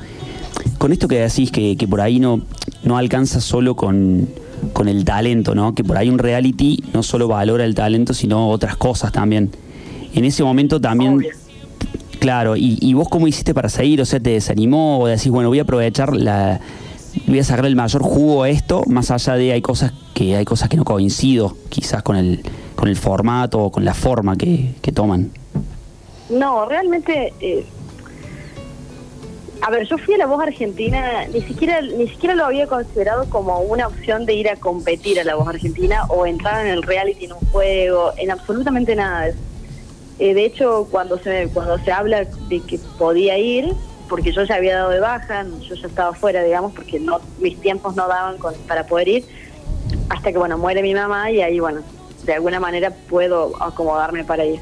con 0.78 0.92
esto 0.92 1.08
que 1.08 1.20
decís 1.20 1.50
que, 1.50 1.76
que 1.76 1.86
por 1.86 2.00
ahí 2.00 2.20
no, 2.20 2.42
no 2.82 2.96
alcanza 2.96 3.40
solo 3.40 3.76
con, 3.76 4.28
con 4.72 4.88
el 4.88 5.04
talento, 5.04 5.54
¿no? 5.54 5.74
Que 5.74 5.84
por 5.84 5.96
ahí 5.96 6.08
un 6.08 6.18
reality 6.18 6.82
no 6.92 7.02
solo 7.02 7.28
valora 7.28 7.64
el 7.64 7.74
talento, 7.74 8.14
sino 8.14 8.48
otras 8.48 8.76
cosas 8.76 9.12
también 9.12 9.50
en 10.14 10.24
ese 10.24 10.42
momento 10.42 10.80
también... 10.80 11.24
Claro, 12.18 12.56
y, 12.56 12.92
vos 12.94 13.08
cómo 13.08 13.28
hiciste 13.28 13.54
para 13.54 13.68
seguir? 13.68 14.00
O 14.00 14.04
sea, 14.04 14.18
¿te 14.18 14.30
desanimó 14.30 14.98
o 14.98 15.06
decís, 15.06 15.28
bueno, 15.28 15.50
voy 15.50 15.60
a 15.60 15.62
aprovechar 15.62 16.16
la... 16.16 16.60
Voy 17.28 17.38
a 17.38 17.44
sacar 17.44 17.66
el 17.66 17.76
mayor 17.76 18.02
jugo 18.02 18.42
a 18.42 18.50
esto, 18.50 18.82
más 18.86 19.12
allá 19.12 19.34
de 19.34 19.52
hay 19.52 19.62
cosas 19.62 19.92
que 20.18 20.34
hay 20.34 20.44
cosas 20.44 20.68
que 20.68 20.76
no 20.76 20.84
coincido, 20.84 21.56
quizás 21.68 22.02
con 22.02 22.16
el, 22.16 22.42
con 22.74 22.88
el 22.88 22.96
formato 22.96 23.60
o 23.60 23.70
con 23.70 23.84
la 23.84 23.94
forma 23.94 24.34
que, 24.34 24.74
toman. 24.92 25.30
No, 26.28 26.66
realmente 26.66 27.32
eh, 27.40 27.64
a 29.60 29.70
ver, 29.70 29.86
yo 29.86 29.96
fui 29.96 30.14
a 30.14 30.18
la 30.18 30.26
voz 30.26 30.42
argentina, 30.42 31.24
ni 31.32 31.40
siquiera 31.42 31.80
ni 31.82 32.08
siquiera 32.08 32.34
lo 32.34 32.46
había 32.46 32.66
considerado 32.66 33.30
como 33.30 33.60
una 33.60 33.86
opción 33.86 34.26
de 34.26 34.34
ir 34.34 34.48
a 34.48 34.56
competir 34.56 35.20
a 35.20 35.24
la 35.24 35.36
voz 35.36 35.46
argentina 35.46 36.04
o 36.08 36.26
entrar 36.26 36.66
en 36.66 36.72
el 36.72 36.82
reality 36.82 37.26
en 37.26 37.34
un 37.34 37.50
juego, 37.52 38.12
en 38.16 38.32
absolutamente 38.32 38.96
nada 38.96 39.26
de. 39.26 39.34
Eh, 40.18 40.34
de 40.34 40.44
hecho, 40.44 40.88
cuando 40.90 41.16
se, 41.20 41.48
cuando 41.54 41.78
se 41.78 41.92
habla 41.92 42.24
de 42.48 42.58
que 42.58 42.80
podía 42.98 43.38
ir, 43.38 43.72
porque 44.08 44.32
yo 44.32 44.42
ya 44.42 44.56
había 44.56 44.78
dado 44.78 44.90
de 44.90 44.98
baja, 44.98 45.46
yo 45.60 45.76
ya 45.76 45.86
estaba 45.86 46.12
fuera, 46.12 46.42
digamos, 46.42 46.72
porque 46.72 46.98
no 46.98 47.20
mis 47.38 47.60
tiempos 47.60 47.94
no 47.94 48.08
daban 48.08 48.34
para 48.66 48.84
poder 48.84 49.06
ir, 49.06 49.24
hasta 50.08 50.32
que, 50.32 50.38
bueno, 50.38 50.58
muere 50.58 50.82
mi 50.82 50.94
mamá 50.94 51.30
y 51.30 51.42
ahí, 51.42 51.60
bueno, 51.60 51.82
de 52.24 52.34
alguna 52.34 52.60
manera 52.60 52.90
puedo 52.90 53.62
acomodarme 53.62 54.24
para 54.24 54.44
ir. 54.44 54.60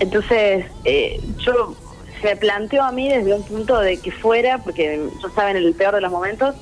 Entonces, 0.00 0.66
eh, 0.84 1.20
yo 1.38 1.74
se 2.20 2.36
planteó 2.36 2.82
a 2.82 2.92
mí 2.92 3.08
desde 3.08 3.34
un 3.34 3.42
punto 3.42 3.78
de 3.80 3.98
que 3.98 4.10
fuera, 4.10 4.58
porque 4.58 5.08
yo 5.20 5.28
estaba 5.28 5.50
en 5.50 5.56
el 5.56 5.74
peor 5.74 5.94
de 5.94 6.00
los 6.00 6.10
momentos, 6.10 6.54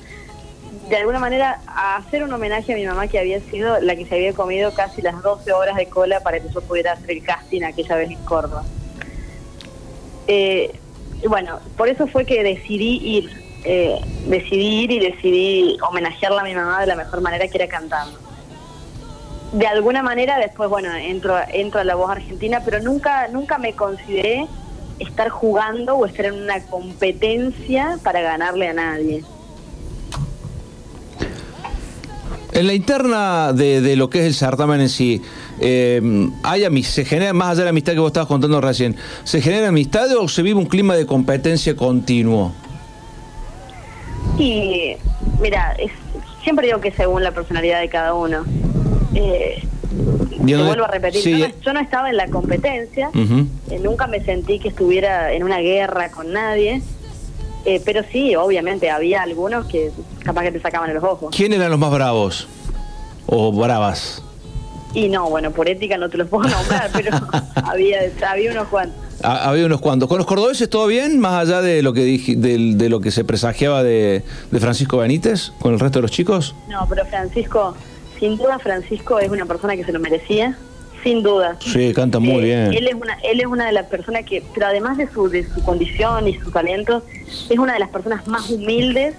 de 0.89 0.97
alguna 0.97 1.19
manera 1.19 1.61
a 1.67 1.97
hacer 1.97 2.23
un 2.23 2.33
homenaje 2.33 2.73
a 2.73 2.75
mi 2.75 2.85
mamá 2.85 3.07
que 3.07 3.19
había 3.19 3.39
sido 3.39 3.79
la 3.79 3.95
que 3.95 4.05
se 4.05 4.15
había 4.15 4.33
comido 4.33 4.73
casi 4.73 5.01
las 5.01 5.21
12 5.21 5.53
horas 5.53 5.75
de 5.77 5.87
cola 5.87 6.19
para 6.19 6.39
que 6.39 6.49
yo 6.49 6.61
pudiera 6.61 6.93
hacer 6.93 7.11
el 7.11 7.23
casting 7.23 7.61
aquella 7.63 7.95
vez 7.95 8.11
en 8.11 8.23
Córdoba. 8.25 8.63
Eh, 10.27 10.71
bueno, 11.27 11.59
por 11.77 11.87
eso 11.87 12.07
fue 12.07 12.25
que 12.25 12.43
decidí 12.43 12.99
ir, 13.03 13.40
eh, 13.63 13.99
decidí 14.27 14.87
y 14.89 14.99
decidí 14.99 15.77
homenajearla 15.87 16.41
a 16.41 16.43
mi 16.43 16.55
mamá 16.55 16.81
de 16.81 16.87
la 16.87 16.95
mejor 16.95 17.21
manera 17.21 17.47
que 17.47 17.57
era 17.57 17.67
cantando. 17.67 18.19
De 19.51 19.67
alguna 19.67 20.01
manera 20.01 20.37
después, 20.39 20.69
bueno, 20.69 20.93
entro, 20.95 21.35
entro 21.49 21.81
a 21.81 21.83
la 21.83 21.95
voz 21.95 22.09
argentina, 22.09 22.61
pero 22.63 22.79
nunca, 22.79 23.27
nunca 23.27 23.57
me 23.57 23.73
consideré 23.73 24.47
estar 24.99 25.29
jugando 25.29 25.95
o 25.95 26.05
estar 26.05 26.25
en 26.25 26.41
una 26.41 26.61
competencia 26.65 27.99
para 28.03 28.21
ganarle 28.21 28.69
a 28.69 28.73
nadie. 28.73 29.23
En 32.53 32.67
la 32.67 32.73
interna 32.73 33.53
de, 33.53 33.95
lo 33.95 34.09
que 34.09 34.19
es 34.19 34.25
el 34.25 34.33
certamen 34.33 34.81
en 34.81 34.89
sí, 34.89 35.21
eh, 35.59 36.01
hay 36.43 36.83
se 36.83 37.05
genera, 37.05 37.33
más 37.33 37.51
allá 37.51 37.59
de 37.59 37.63
la 37.65 37.69
amistad 37.69 37.93
que 37.93 37.99
vos 37.99 38.09
estabas 38.09 38.27
contando 38.27 38.59
recién, 38.59 38.95
¿se 39.23 39.41
genera 39.41 39.69
amistad 39.69 40.13
o 40.17 40.27
se 40.27 40.41
vive 40.41 40.59
un 40.59 40.65
clima 40.65 40.95
de 40.95 41.05
competencia 41.05 41.75
continuo? 41.75 42.53
Y 44.41 44.97
mira, 45.39 45.75
siempre 46.43 46.65
digo 46.65 46.79
que 46.81 46.91
según 46.91 47.23
la 47.23 47.31
personalidad 47.31 47.79
de 47.79 47.89
cada 47.89 48.15
uno. 48.15 48.43
Eh, 49.13 49.63
te 50.45 50.55
vuelvo 50.55 50.85
a 50.85 50.87
repetir, 50.87 51.53
yo, 51.61 51.73
no, 51.73 51.79
estaba 51.79 52.09
en 52.09 52.17
la 52.17 52.27
competencia, 52.27 53.11
eh, 53.13 53.79
nunca 53.83 54.07
me 54.07 54.23
sentí 54.23 54.57
que 54.57 54.69
estuviera 54.69 55.33
en 55.33 55.43
una 55.43 55.59
guerra 55.59 56.09
con 56.09 56.33
nadie. 56.33 56.81
Eh, 57.65 57.79
pero 57.85 58.01
sí, 58.11 58.35
obviamente, 58.35 58.89
había 58.89 59.21
algunos 59.21 59.67
que 59.67 59.91
capaz 60.23 60.43
que 60.43 60.53
te 60.53 60.59
sacaban 60.59 60.91
los 60.91 61.03
ojos. 61.03 61.35
¿Quién 61.35 61.53
eran 61.53 61.69
los 61.69 61.79
más 61.79 61.91
bravos? 61.91 62.47
¿O 63.27 63.51
bravas? 63.51 64.23
Y 64.95 65.09
no, 65.09 65.29
bueno, 65.29 65.51
por 65.51 65.69
ética 65.69 65.97
no 65.97 66.09
te 66.09 66.17
los 66.17 66.27
puedo 66.27 66.49
nombrar, 66.49 66.89
pero 66.91 67.15
había, 67.63 67.99
había 68.27 68.51
unos 68.51 68.67
cuantos. 68.69 69.10
Ah, 69.23 69.49
había 69.49 69.65
unos 69.65 69.81
cuantos. 69.81 70.09
¿Con 70.09 70.17
los 70.17 70.27
cordobeses 70.27 70.69
todo 70.69 70.87
bien? 70.87 71.19
Más 71.19 71.47
allá 71.47 71.61
de 71.61 71.81
lo 71.81 71.93
que 71.93 72.03
dije, 72.03 72.35
de, 72.35 72.89
lo 72.89 72.99
que 72.99 73.11
se 73.11 73.23
presagiaba 73.23 73.83
de, 73.83 74.23
de, 74.51 74.59
Francisco 74.59 74.97
Benítez, 74.97 75.51
con 75.59 75.73
el 75.73 75.79
resto 75.79 75.99
de 75.99 76.03
los 76.03 76.11
chicos. 76.11 76.55
No, 76.69 76.85
pero 76.89 77.05
Francisco, 77.05 77.75
sin 78.19 78.37
duda 78.37 78.59
Francisco 78.59 79.19
es 79.19 79.29
una 79.29 79.45
persona 79.45 79.75
que 79.75 79.83
se 79.83 79.91
lo 79.91 79.99
merecía 79.99 80.57
sin 81.03 81.23
duda. 81.23 81.57
Sí, 81.59 81.93
canta 81.93 82.19
muy 82.19 82.41
eh, 82.41 82.45
bien. 82.45 82.73
Él 82.73 82.87
es 82.87 82.93
una 82.93 83.13
él 83.23 83.39
es 83.39 83.47
una 83.47 83.65
de 83.65 83.71
las 83.71 83.87
personas 83.87 84.23
que, 84.25 84.43
pero 84.53 84.67
además 84.67 84.97
de 84.97 85.09
su, 85.09 85.29
de 85.29 85.47
su 85.47 85.61
condición 85.63 86.27
y 86.27 86.35
su 86.39 86.51
talento, 86.51 87.03
es 87.49 87.57
una 87.57 87.73
de 87.73 87.79
las 87.79 87.89
personas 87.89 88.27
más 88.27 88.49
humildes 88.49 89.15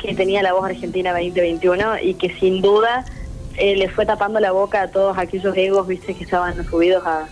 que 0.00 0.14
tenía 0.14 0.42
la 0.42 0.52
voz 0.52 0.64
argentina 0.64 1.12
2021 1.12 1.98
y 2.02 2.14
que 2.14 2.34
sin 2.38 2.60
duda 2.60 3.04
eh, 3.56 3.76
le 3.76 3.88
fue 3.88 4.06
tapando 4.06 4.40
la 4.40 4.52
boca 4.52 4.82
a 4.82 4.88
todos 4.88 5.16
aquellos 5.18 5.56
egos, 5.56 5.86
viste, 5.86 6.14
que 6.14 6.24
estaban 6.24 6.54
subidos 6.68 7.04
a, 7.06 7.28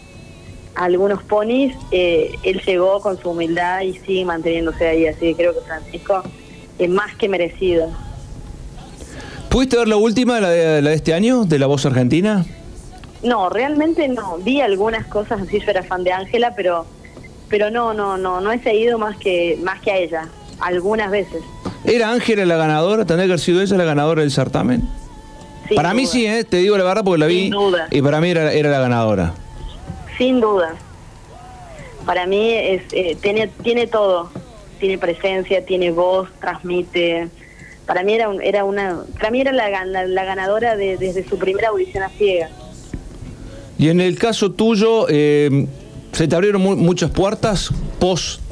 algunos 0.74 1.22
ponis. 1.22 1.74
Eh, 1.90 2.34
él 2.42 2.60
llegó 2.66 3.00
con 3.00 3.18
su 3.20 3.30
humildad 3.30 3.82
y 3.82 3.94
sigue 3.98 4.24
manteniéndose 4.24 4.86
ahí, 4.86 5.06
así 5.06 5.20
que 5.20 5.34
creo 5.36 5.54
que 5.54 5.60
Francisco 5.60 6.22
es 6.78 6.88
más 6.88 7.14
que 7.16 7.28
merecido. 7.28 7.90
¿Pudiste 9.48 9.76
ver 9.76 9.88
la 9.88 9.96
última, 9.96 10.40
la 10.40 10.50
de, 10.50 10.82
la 10.82 10.90
de 10.90 10.96
este 10.96 11.12
año, 11.12 11.44
de 11.44 11.58
la 11.58 11.66
voz 11.66 11.84
argentina? 11.84 12.46
No, 13.22 13.50
realmente 13.50 14.06
no. 14.08 14.38
Vi 14.38 14.60
algunas 14.60 15.06
cosas 15.06 15.42
así, 15.42 15.58
yo 15.58 15.70
era 15.70 15.82
fan 15.82 16.04
de 16.04 16.12
Ángela, 16.12 16.54
pero 16.54 16.86
pero 17.50 17.68
no, 17.68 17.92
no, 17.92 18.16
no, 18.16 18.40
no 18.40 18.52
he 18.52 18.62
seguido 18.62 18.96
más 18.96 19.16
que 19.16 19.58
más 19.62 19.80
que 19.80 19.90
a 19.90 19.98
ella, 19.98 20.28
algunas 20.60 21.10
veces. 21.10 21.42
¿Era 21.84 22.12
Ángela 22.12 22.46
la 22.46 22.56
ganadora? 22.56 23.04
¿Tendría 23.04 23.26
que 23.26 23.32
haber 23.32 23.40
sido 23.40 23.60
ella 23.60 23.76
la 23.76 23.84
ganadora 23.84 24.22
del 24.22 24.30
certamen? 24.30 24.88
para 25.74 25.94
mí 25.94 26.06
sí, 26.06 26.26
¿eh? 26.26 26.42
te 26.42 26.56
digo 26.56 26.76
la 26.76 26.82
verdad 26.82 27.04
porque 27.04 27.18
la 27.18 27.26
vi 27.26 27.48
duda. 27.48 27.86
y 27.92 28.02
para 28.02 28.20
mí 28.20 28.30
era, 28.30 28.52
era, 28.52 28.70
la 28.70 28.80
ganadora. 28.80 29.34
Sin 30.20 30.38
duda. 30.38 30.74
Para 32.04 32.26
mí 32.26 32.50
es, 32.52 32.82
eh, 32.92 33.16
tiene, 33.22 33.48
tiene 33.62 33.86
todo. 33.86 34.30
Tiene 34.78 34.98
presencia, 34.98 35.64
tiene 35.64 35.92
voz, 35.92 36.28
transmite. 36.40 37.28
Para 37.86 38.02
mí 38.02 38.12
era, 38.12 38.28
era 38.42 38.66
una, 38.66 38.98
para 39.14 39.30
mí 39.30 39.40
era 39.40 39.50
la, 39.50 39.86
la, 39.86 40.24
ganadora 40.24 40.76
desde 40.76 41.26
su 41.26 41.38
primera 41.38 41.68
audición 41.68 42.02
a 42.02 42.10
ciega. 42.10 42.50
Y 43.78 43.88
en 43.88 44.02
el 44.02 44.18
caso 44.18 44.52
tuyo, 44.52 45.06
eh, 45.08 45.66
¿se 46.12 46.28
te 46.28 46.36
abrieron 46.36 46.60
muchas 46.60 47.10
puertas 47.10 47.70
post 47.98 48.42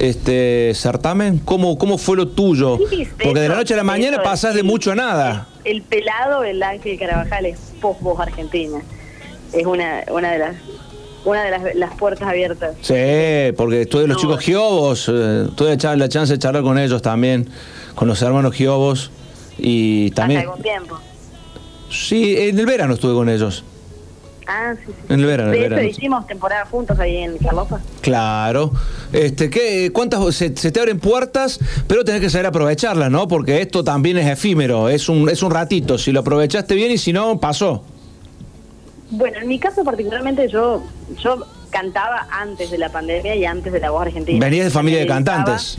este 0.00 0.72
certamen? 0.74 1.38
¿Cómo, 1.38 1.78
cómo 1.78 1.96
fue 1.96 2.16
lo 2.16 2.26
tuyo? 2.26 2.76
Porque 3.22 3.38
de 3.38 3.48
la 3.48 3.54
noche 3.54 3.74
a 3.74 3.76
la 3.76 3.84
mañana 3.84 4.20
pasás 4.20 4.52
de 4.56 4.64
mucho 4.64 4.90
a 4.90 4.96
nada. 4.96 5.48
El, 5.62 5.82
pelado, 5.82 6.42
el 6.42 6.60
Ángel 6.60 6.98
Carabajal, 6.98 7.46
es 7.46 7.72
post 7.80 8.00
voz 8.00 8.18
argentina. 8.18 8.82
Es 9.52 9.64
una, 9.64 10.02
una 10.10 10.32
de 10.32 10.38
las 10.40 10.56
una 11.24 11.44
de 11.44 11.74
las, 11.74 11.94
puertas 11.94 12.28
abiertas. 12.28 12.76
Sí, 12.80 13.52
porque 13.56 13.86
tú 13.86 13.98
de 13.98 14.06
los 14.06 14.18
chicos 14.18 14.40
Giobos, 14.40 15.08
eh, 15.08 15.48
tuve 15.56 15.76
la 15.96 16.08
chance 16.08 16.32
de 16.32 16.38
charlar 16.38 16.62
con 16.62 16.78
ellos 16.78 17.02
también, 17.02 17.48
con 17.94 18.08
los 18.08 18.20
hermanos 18.22 18.54
Giobos. 18.54 19.10
Y 19.56 20.10
también. 20.12 20.40
¿Hace 20.40 20.48
algún 20.48 20.62
tiempo? 20.62 20.98
Sí, 21.90 22.36
en 22.36 22.58
el 22.58 22.66
verano 22.66 22.94
estuve 22.94 23.14
con 23.14 23.28
ellos. 23.28 23.64
Ah, 24.46 24.74
sí, 24.84 24.92
En 25.08 25.20
el 25.20 25.26
verano. 25.26 25.50
De 25.52 25.66
hecho, 25.66 25.80
hicimos 25.80 26.26
temporada 26.26 26.66
juntos 26.66 26.98
ahí 26.98 27.16
en 27.16 27.38
Carlosa. 27.38 27.80
Claro. 28.02 28.72
Este, 29.12 29.48
¿qué, 29.48 29.90
¿Cuántas 29.92 30.34
se, 30.34 30.50
te 30.50 30.80
abren 30.80 30.98
puertas, 30.98 31.58
pero 31.86 32.04
tenés 32.04 32.20
que 32.20 32.28
saber 32.28 32.46
aprovecharlas, 32.46 33.10
¿no? 33.10 33.26
Porque 33.26 33.62
esto 33.62 33.84
también 33.84 34.18
es 34.18 34.26
efímero, 34.26 34.90
es 34.90 35.08
un, 35.08 35.30
es 35.30 35.42
un 35.42 35.50
ratito. 35.50 35.96
Si 35.96 36.12
lo 36.12 36.20
aprovechaste 36.20 36.74
bien 36.74 36.90
y 36.90 36.98
si 36.98 37.12
no, 37.12 37.40
pasó. 37.40 37.84
Bueno, 39.10 39.38
en 39.40 39.48
mi 39.48 39.58
caso 39.58 39.84
particularmente 39.84 40.48
yo, 40.48 40.82
yo 41.22 41.44
cantaba 41.70 42.26
antes 42.30 42.70
de 42.70 42.78
la 42.78 42.88
pandemia 42.88 43.34
y 43.34 43.44
antes 43.44 43.72
de 43.72 43.80
la 43.80 43.90
voz 43.90 44.02
argentina. 44.02 44.44
Venías 44.44 44.66
de 44.66 44.70
familia 44.70 45.00
de 45.00 45.06
cantantes. 45.06 45.78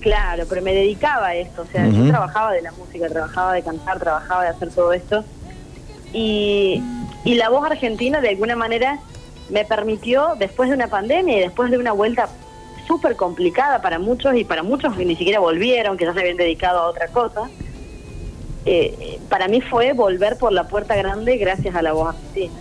Claro, 0.00 0.44
pero 0.48 0.62
me 0.62 0.72
dedicaba 0.72 1.28
a 1.28 1.34
esto. 1.34 1.62
O 1.62 1.66
sea, 1.66 1.86
yo 1.88 2.08
trabajaba 2.08 2.52
de 2.52 2.62
la 2.62 2.72
música, 2.72 3.08
trabajaba 3.08 3.52
de 3.52 3.62
cantar, 3.62 3.98
trabajaba 3.98 4.42
de 4.44 4.48
hacer 4.48 4.70
todo 4.70 4.92
esto. 4.92 5.24
Y 6.12 6.82
y 7.24 7.34
la 7.34 7.48
voz 7.50 7.64
argentina 7.64 8.20
de 8.20 8.30
alguna 8.30 8.56
manera 8.56 9.00
me 9.50 9.64
permitió, 9.64 10.34
después 10.38 10.68
de 10.68 10.76
una 10.76 10.88
pandemia 10.88 11.38
y 11.38 11.40
después 11.40 11.70
de 11.70 11.78
una 11.78 11.92
vuelta 11.92 12.28
súper 12.86 13.16
complicada 13.16 13.82
para 13.82 13.98
muchos 13.98 14.34
y 14.34 14.44
para 14.44 14.62
muchos 14.62 14.96
que 14.96 15.04
ni 15.04 15.16
siquiera 15.16 15.40
volvieron, 15.40 15.96
que 15.96 16.04
ya 16.04 16.14
se 16.14 16.20
habían 16.20 16.36
dedicado 16.36 16.80
a 16.80 16.88
otra 16.88 17.08
cosa, 17.08 17.50
eh, 18.70 19.18
para 19.30 19.48
mí 19.48 19.62
fue 19.62 19.94
volver 19.94 20.36
por 20.36 20.52
la 20.52 20.68
puerta 20.68 20.94
grande 20.94 21.38
gracias 21.38 21.74
a 21.74 21.80
la 21.80 21.94
voz 21.94 22.14
argentina, 22.14 22.52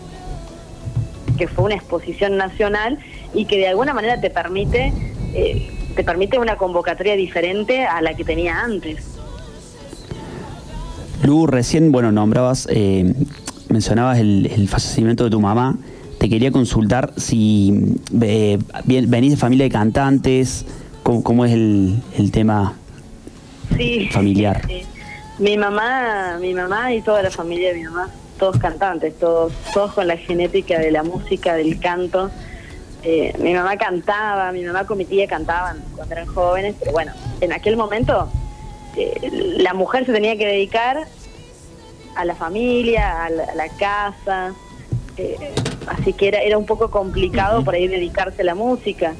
que 1.37 1.49
fue 1.49 1.65
una 1.65 1.75
exposición 1.75 2.37
nacional 2.37 2.97
y 3.33 3.43
que 3.43 3.57
de 3.57 3.67
alguna 3.67 3.93
manera 3.93 4.21
te 4.21 4.29
permite, 4.29 4.93
eh, 5.33 5.69
te 5.97 6.05
permite 6.05 6.39
una 6.39 6.55
convocatoria 6.55 7.17
diferente 7.17 7.85
a 7.85 8.01
la 8.01 8.13
que 8.13 8.23
tenía 8.23 8.61
antes. 8.61 9.17
Lu, 11.23 11.45
recién, 11.45 11.91
bueno, 11.91 12.13
nombrabas 12.13 12.69
eh, 12.71 13.13
mencionabas 13.67 14.19
el, 14.19 14.67
fallecimiento 14.69 15.25
de 15.25 15.29
tu 15.29 15.41
mamá. 15.41 15.77
Te 16.19 16.29
quería 16.29 16.51
consultar 16.51 17.11
si 17.17 17.97
eh, 18.21 18.59
venís 18.85 19.31
de 19.31 19.37
familia 19.37 19.65
de 19.65 19.71
cantantes, 19.71 20.65
cómo, 21.03 21.43
es 21.43 21.51
el, 21.51 22.31
tema 22.31 22.75
familiar. 24.11 24.61
Mi 25.39 25.55
mamá, 25.55 26.39
mi 26.39 26.55
mamá 26.55 26.93
y 26.93 27.01
toda 27.01 27.21
la 27.21 27.29
familia 27.29 27.69
de 27.69 27.75
mi 27.75 27.83
mamá, 27.83 28.09
todos 28.39 28.57
cantantes, 28.57 29.19
todos, 29.19 29.53
todos 29.71 29.93
con 29.93 30.07
la 30.07 30.17
genética 30.17 30.79
de 30.79 30.89
la 30.89 31.03
música, 31.03 31.53
del 31.53 31.79
canto. 31.79 32.31
Eh, 33.03 33.35
mi 33.39 33.53
mamá 33.53 33.77
cantaba, 33.77 34.51
mi 34.51 34.63
mamá 34.63 34.85
con 34.87 34.97
mi 34.97 35.05
tía 35.05 35.27
cantaban 35.27 35.83
cuando 35.95 36.15
eran 36.15 36.25
jóvenes, 36.25 36.75
pero 36.79 36.91
bueno, 36.91 37.11
en 37.39 37.53
aquel 37.53 37.77
momento 37.77 38.27
eh, 38.95 39.29
la 39.57 39.75
mujer 39.75 40.07
se 40.07 40.11
tenía 40.11 40.35
que 40.37 40.47
dedicar 40.47 41.05
a 42.15 42.25
la 42.25 42.33
familia, 42.33 43.25
a 43.25 43.29
la, 43.29 43.69
casa. 43.77 44.55
Eh, 45.17 45.53
así 45.85 46.13
que 46.13 46.29
era, 46.29 46.39
era 46.39 46.57
un 46.57 46.65
poco 46.65 46.89
complicado 46.89 47.63
por 47.63 47.75
ahí 47.75 47.87
dedicarse 47.87 48.41
a 48.41 48.45
la 48.45 48.55
música. 48.55 49.13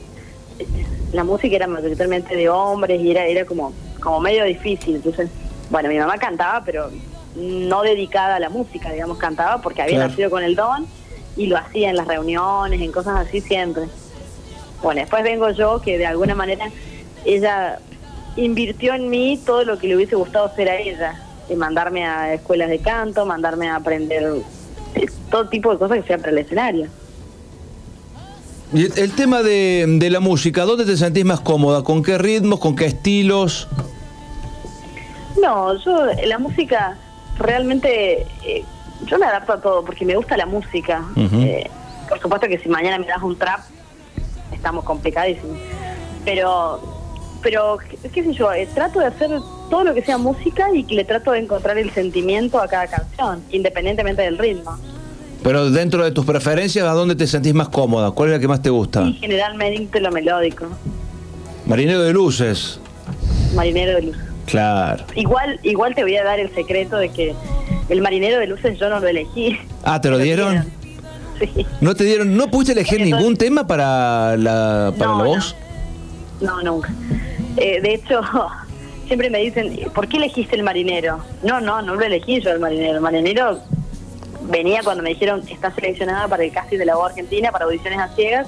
La 1.14 1.24
música 1.24 1.56
era 1.56 1.68
mayoritariamente 1.68 2.36
de 2.36 2.50
hombres 2.50 3.00
y 3.02 3.12
era, 3.12 3.28
era 3.28 3.46
como, 3.46 3.72
como 4.02 4.20
medio 4.20 4.46
difícil. 4.46 4.96
Entonces, 4.96 5.30
bueno, 5.70 5.90
mi 5.90 5.98
mamá 5.98 6.18
cantaba, 6.18 6.64
pero 6.66 6.90
no 7.36 7.82
dedicada 7.84 8.36
a 8.36 8.40
la 8.40 8.50
música, 8.50 8.92
digamos, 8.92 9.18
cantaba 9.18 9.62
porque 9.62 9.82
había 9.82 10.00
nacido 10.00 10.30
con 10.30 10.44
el 10.44 10.56
don 10.56 10.88
y 11.36 11.48
lo 11.48 11.58
hacía 11.58 11.90
en 11.90 11.96
las 11.96 12.08
reuniones, 12.08 12.82
en 12.82 12.92
cosas 12.92 13.28
así 13.28 13.42
siempre. 13.42 13.84
Bueno, 14.82 15.02
después 15.02 15.24
vengo 15.24 15.50
yo 15.52 15.82
que 15.82 15.98
de 15.98 16.06
alguna 16.06 16.36
manera 16.36 16.70
ella 17.26 17.80
invirtió 18.36 18.94
en 18.94 19.10
mí 19.10 19.40
todo 19.46 19.64
lo 19.64 19.78
que 19.78 19.88
le 19.88 19.96
hubiese 19.96 20.16
gustado 20.16 20.46
hacer 20.46 20.70
a 20.70 20.80
ella 20.80 21.24
mandarme 21.56 22.06
a 22.06 22.34
escuelas 22.34 22.70
de 22.70 22.80
canto, 22.80 23.26
mandarme 23.26 23.70
a 23.70 23.78
aprender 23.78 24.42
todo 25.32 25.48
tipo 25.48 25.72
de 25.72 25.78
cosas 25.78 26.00
que 26.00 26.08
sea 26.08 26.18
para 26.18 26.32
el 26.32 26.40
escenario. 26.40 26.88
Y 28.74 28.84
el, 29.00 29.14
tema 29.14 29.44
de, 29.44 29.86
de, 29.88 30.10
la 30.10 30.20
música, 30.20 30.66
¿dónde 30.66 30.84
te 30.84 30.98
sentís 30.98 31.24
más 31.24 31.40
cómoda? 31.40 31.84
¿Con 31.84 32.04
qué 32.04 32.18
ritmos? 32.18 32.60
¿Con 32.60 32.76
qué 32.76 32.86
estilos? 32.86 33.70
No, 35.42 35.76
yo 35.78 36.06
la 36.26 36.40
música 36.40 36.98
realmente 37.38 38.26
eh, 38.44 38.64
yo 39.06 39.18
me 39.20 39.26
adapto 39.26 39.54
a 39.54 39.62
todo 39.62 39.86
porque 39.86 40.06
me 40.06 40.16
gusta 40.16 40.38
la 40.38 40.46
música. 40.46 41.04
Eh, 41.16 41.70
por 42.10 42.20
supuesto 42.20 42.48
que 42.48 42.58
si 42.60 42.70
mañana 42.70 42.98
me 42.98 43.08
das 43.08 43.22
un 43.22 43.38
trap 43.38 43.60
estamos 44.52 44.84
complicadísimos. 44.84 45.58
Pero 46.26 46.98
pero 47.42 47.78
qué, 48.14 48.24
sé 48.24 48.34
yo, 48.34 48.52
eh, 48.52 48.68
trato 48.74 49.00
de 49.00 49.06
hacer 49.06 49.30
todo 49.70 49.84
lo 49.84 49.94
que 49.94 50.02
sea 50.02 50.18
música 50.18 50.68
y 50.74 50.84
que 50.84 50.96
le 50.96 51.06
trato 51.06 51.32
de 51.32 51.40
encontrar 51.40 51.78
el 51.78 51.92
sentimiento 51.92 52.60
a 52.60 52.68
cada 52.68 52.88
canción, 52.88 53.44
independientemente 53.52 54.24
del 54.24 54.38
ritmo. 54.38 54.78
Pero 55.44 55.70
dentro 55.70 56.04
de 56.04 56.12
tus 56.12 56.26
preferencias, 56.26 56.86
¿a 56.86 56.92
dónde 56.92 57.16
te 57.16 57.28
sentís 57.28 57.54
más 57.54 57.70
cómoda? 57.70 58.12
¿Cuál 58.12 58.30
es 58.30 58.36
la 58.36 58.40
que 58.40 58.48
más 58.48 58.62
te 58.62 58.70
gusta? 58.70 59.04
Y 59.04 59.14
generalmente 59.14 60.00
lo 60.00 60.12
melódico, 60.12 60.66
Marinero 61.66 62.02
de 62.02 62.14
luces. 62.14 62.80
marinero 63.54 63.96
de 63.96 64.02
luz. 64.02 64.18
Claro. 64.48 65.04
Igual 65.16 65.60
igual 65.64 65.94
te 65.94 66.02
voy 66.04 66.16
a 66.18 66.24
dar 66.24 66.40
el 66.40 66.54
secreto 66.56 66.98
de 66.98 67.10
que 67.10 67.36
el 67.90 68.02
marinero 68.02 68.40
de 68.40 68.48
luces 68.48 68.80
yo 68.80 68.90
no 68.90 69.00
lo 69.00 69.08
elegí. 69.08 69.60
Ah, 69.84 70.02
¿te 70.02 70.10
lo 70.10 70.18
dieron? 70.18 70.66
Sí. 71.40 71.68
¿No 71.82 71.94
te 71.96 72.04
dieron, 72.06 72.36
no 72.36 72.48
pudiste 72.50 72.74
elegir 72.74 73.00
Entonces- 73.02 73.20
ningún 73.20 73.38
tema 73.38 73.68
para 73.68 74.36
la, 74.38 74.92
para 74.98 75.12
No, 75.12 75.18
la 75.20 75.24
no. 75.24 75.30
voz? 75.30 75.56
No, 76.42 76.62
nunca. 76.64 76.90
Eh, 77.58 77.80
de 77.82 77.94
hecho, 77.94 78.22
siempre 79.08 79.30
me 79.30 79.40
dicen, 79.40 79.78
¿por 79.94 80.08
qué 80.08 80.18
elegiste 80.18 80.56
el 80.56 80.64
marinero? 80.64 81.20
No, 81.44 81.62
no, 81.62 81.82
no 81.84 81.96
lo 81.96 82.04
elegí 82.06 82.42
yo 82.42 82.52
el 82.52 82.60
marinero. 82.60 82.96
El 82.96 83.02
marinero 83.02 83.60
venía 84.50 84.82
cuando 84.84 85.04
me 85.04 85.10
dijeron, 85.10 85.44
está 85.50 85.72
seleccionada 85.76 86.28
para 86.28 86.44
el 86.44 86.52
casting 86.52 86.78
de 86.78 86.86
la 86.86 86.96
voz 86.96 87.10
argentina, 87.10 87.52
para 87.52 87.66
audiciones 87.66 88.00
a 88.00 88.08
ciegas, 88.16 88.48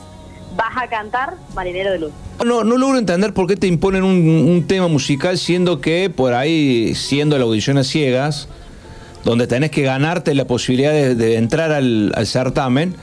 vas 0.59 0.83
a 0.83 0.89
cantar 0.89 1.35
Marinero 1.55 1.91
de 1.91 1.99
Luz. 1.99 2.11
No, 2.45 2.65
no 2.65 2.77
logro 2.77 2.97
entender 2.97 3.33
por 3.33 3.47
qué 3.47 3.55
te 3.55 3.67
imponen 3.67 4.03
un, 4.03 4.27
un 4.27 4.67
tema 4.67 4.89
musical 4.89 5.37
siendo 5.37 5.79
que 5.79 6.09
por 6.09 6.33
ahí, 6.33 6.93
siendo 6.95 7.37
la 7.37 7.45
audición 7.45 7.77
a 7.77 7.85
ciegas, 7.85 8.49
donde 9.23 9.47
tenés 9.47 9.71
que 9.71 9.83
ganarte 9.83 10.35
la 10.35 10.45
posibilidad 10.45 10.91
de, 10.91 11.15
de 11.15 11.37
entrar 11.37 11.71
al, 11.71 12.11
al 12.13 12.27
certamen, 12.27 12.95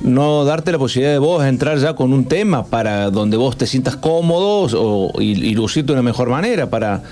no 0.00 0.44
darte 0.44 0.70
la 0.70 0.78
posibilidad 0.78 1.12
de 1.12 1.18
vos 1.18 1.44
entrar 1.44 1.78
ya 1.78 1.94
con 1.94 2.12
un 2.12 2.24
tema 2.26 2.66
para 2.66 3.10
donde 3.10 3.36
vos 3.36 3.56
te 3.58 3.66
sientas 3.66 3.96
cómodo 3.96 4.68
o, 4.80 5.20
y, 5.20 5.32
y 5.32 5.54
lucirte 5.54 5.88
de 5.88 5.92
una 5.94 6.02
mejor 6.02 6.28
manera 6.28 6.70
para 6.70 7.02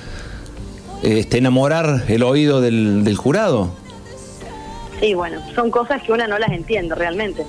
este, 1.02 1.38
enamorar 1.38 2.04
el 2.08 2.22
oído 2.22 2.60
del, 2.60 3.02
del 3.04 3.16
jurado. 3.16 3.70
Sí, 5.00 5.14
bueno, 5.14 5.40
son 5.54 5.70
cosas 5.70 6.02
que 6.02 6.12
una 6.12 6.26
no 6.26 6.38
las 6.38 6.50
entiende 6.50 6.94
realmente. 6.94 7.44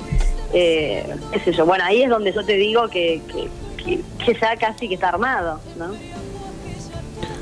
Eh, 0.54 1.06
qué 1.32 1.40
sé 1.42 1.52
yo, 1.54 1.66
bueno, 1.66 1.84
ahí 1.86 2.02
es 2.04 2.10
donde 2.10 2.34
yo 2.34 2.44
te 2.44 2.54
digo 2.54 2.88
que, 2.90 3.22
que, 3.32 3.50
que- 3.84 4.02
que 4.26 4.34
ya 4.40 4.56
casi 4.58 4.88
que 4.88 4.96
está 4.96 5.10
armado, 5.10 5.60
¿no? 5.78 5.92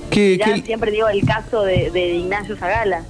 ¿Qué- 0.10 0.38
Ya 0.38 0.54
qué- 0.56 0.62
siempre 0.62 0.92
digo 0.92 1.08
el 1.08 1.24
caso 1.26 1.64
de, 1.64 1.90
de 1.92 2.16
Ignacio 2.16 2.56
Zagala. 2.58 3.04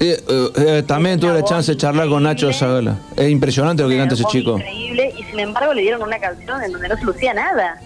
eh, 0.00 0.22
eh, 0.28 0.48
eh, 0.56 0.82
también 0.86 1.18
tuve 1.20 1.32
la 1.34 1.44
chance 1.44 1.72
de 1.72 1.76
charlar 1.78 2.08
con 2.08 2.22
Nacho. 2.22 2.52
Zagala. 2.52 2.98
Es 3.16 3.28
impresionante 3.30 3.82
lo 3.82 3.88
que 3.88 3.96
canta 3.96 4.14
ese 4.14 4.24
chico. 4.24 4.52
Increíble, 4.58 5.14
y 5.18 5.22
sin 5.24 5.40
embargo 5.40 5.72
le 5.74 5.82
dieron 5.82 6.02
una 6.02 6.18
canción 6.18 6.62
en 6.62 6.72
donde 6.72 6.88
no 6.88 6.96
se 6.96 7.04
lucía 7.04 7.32
nada. 7.34 7.80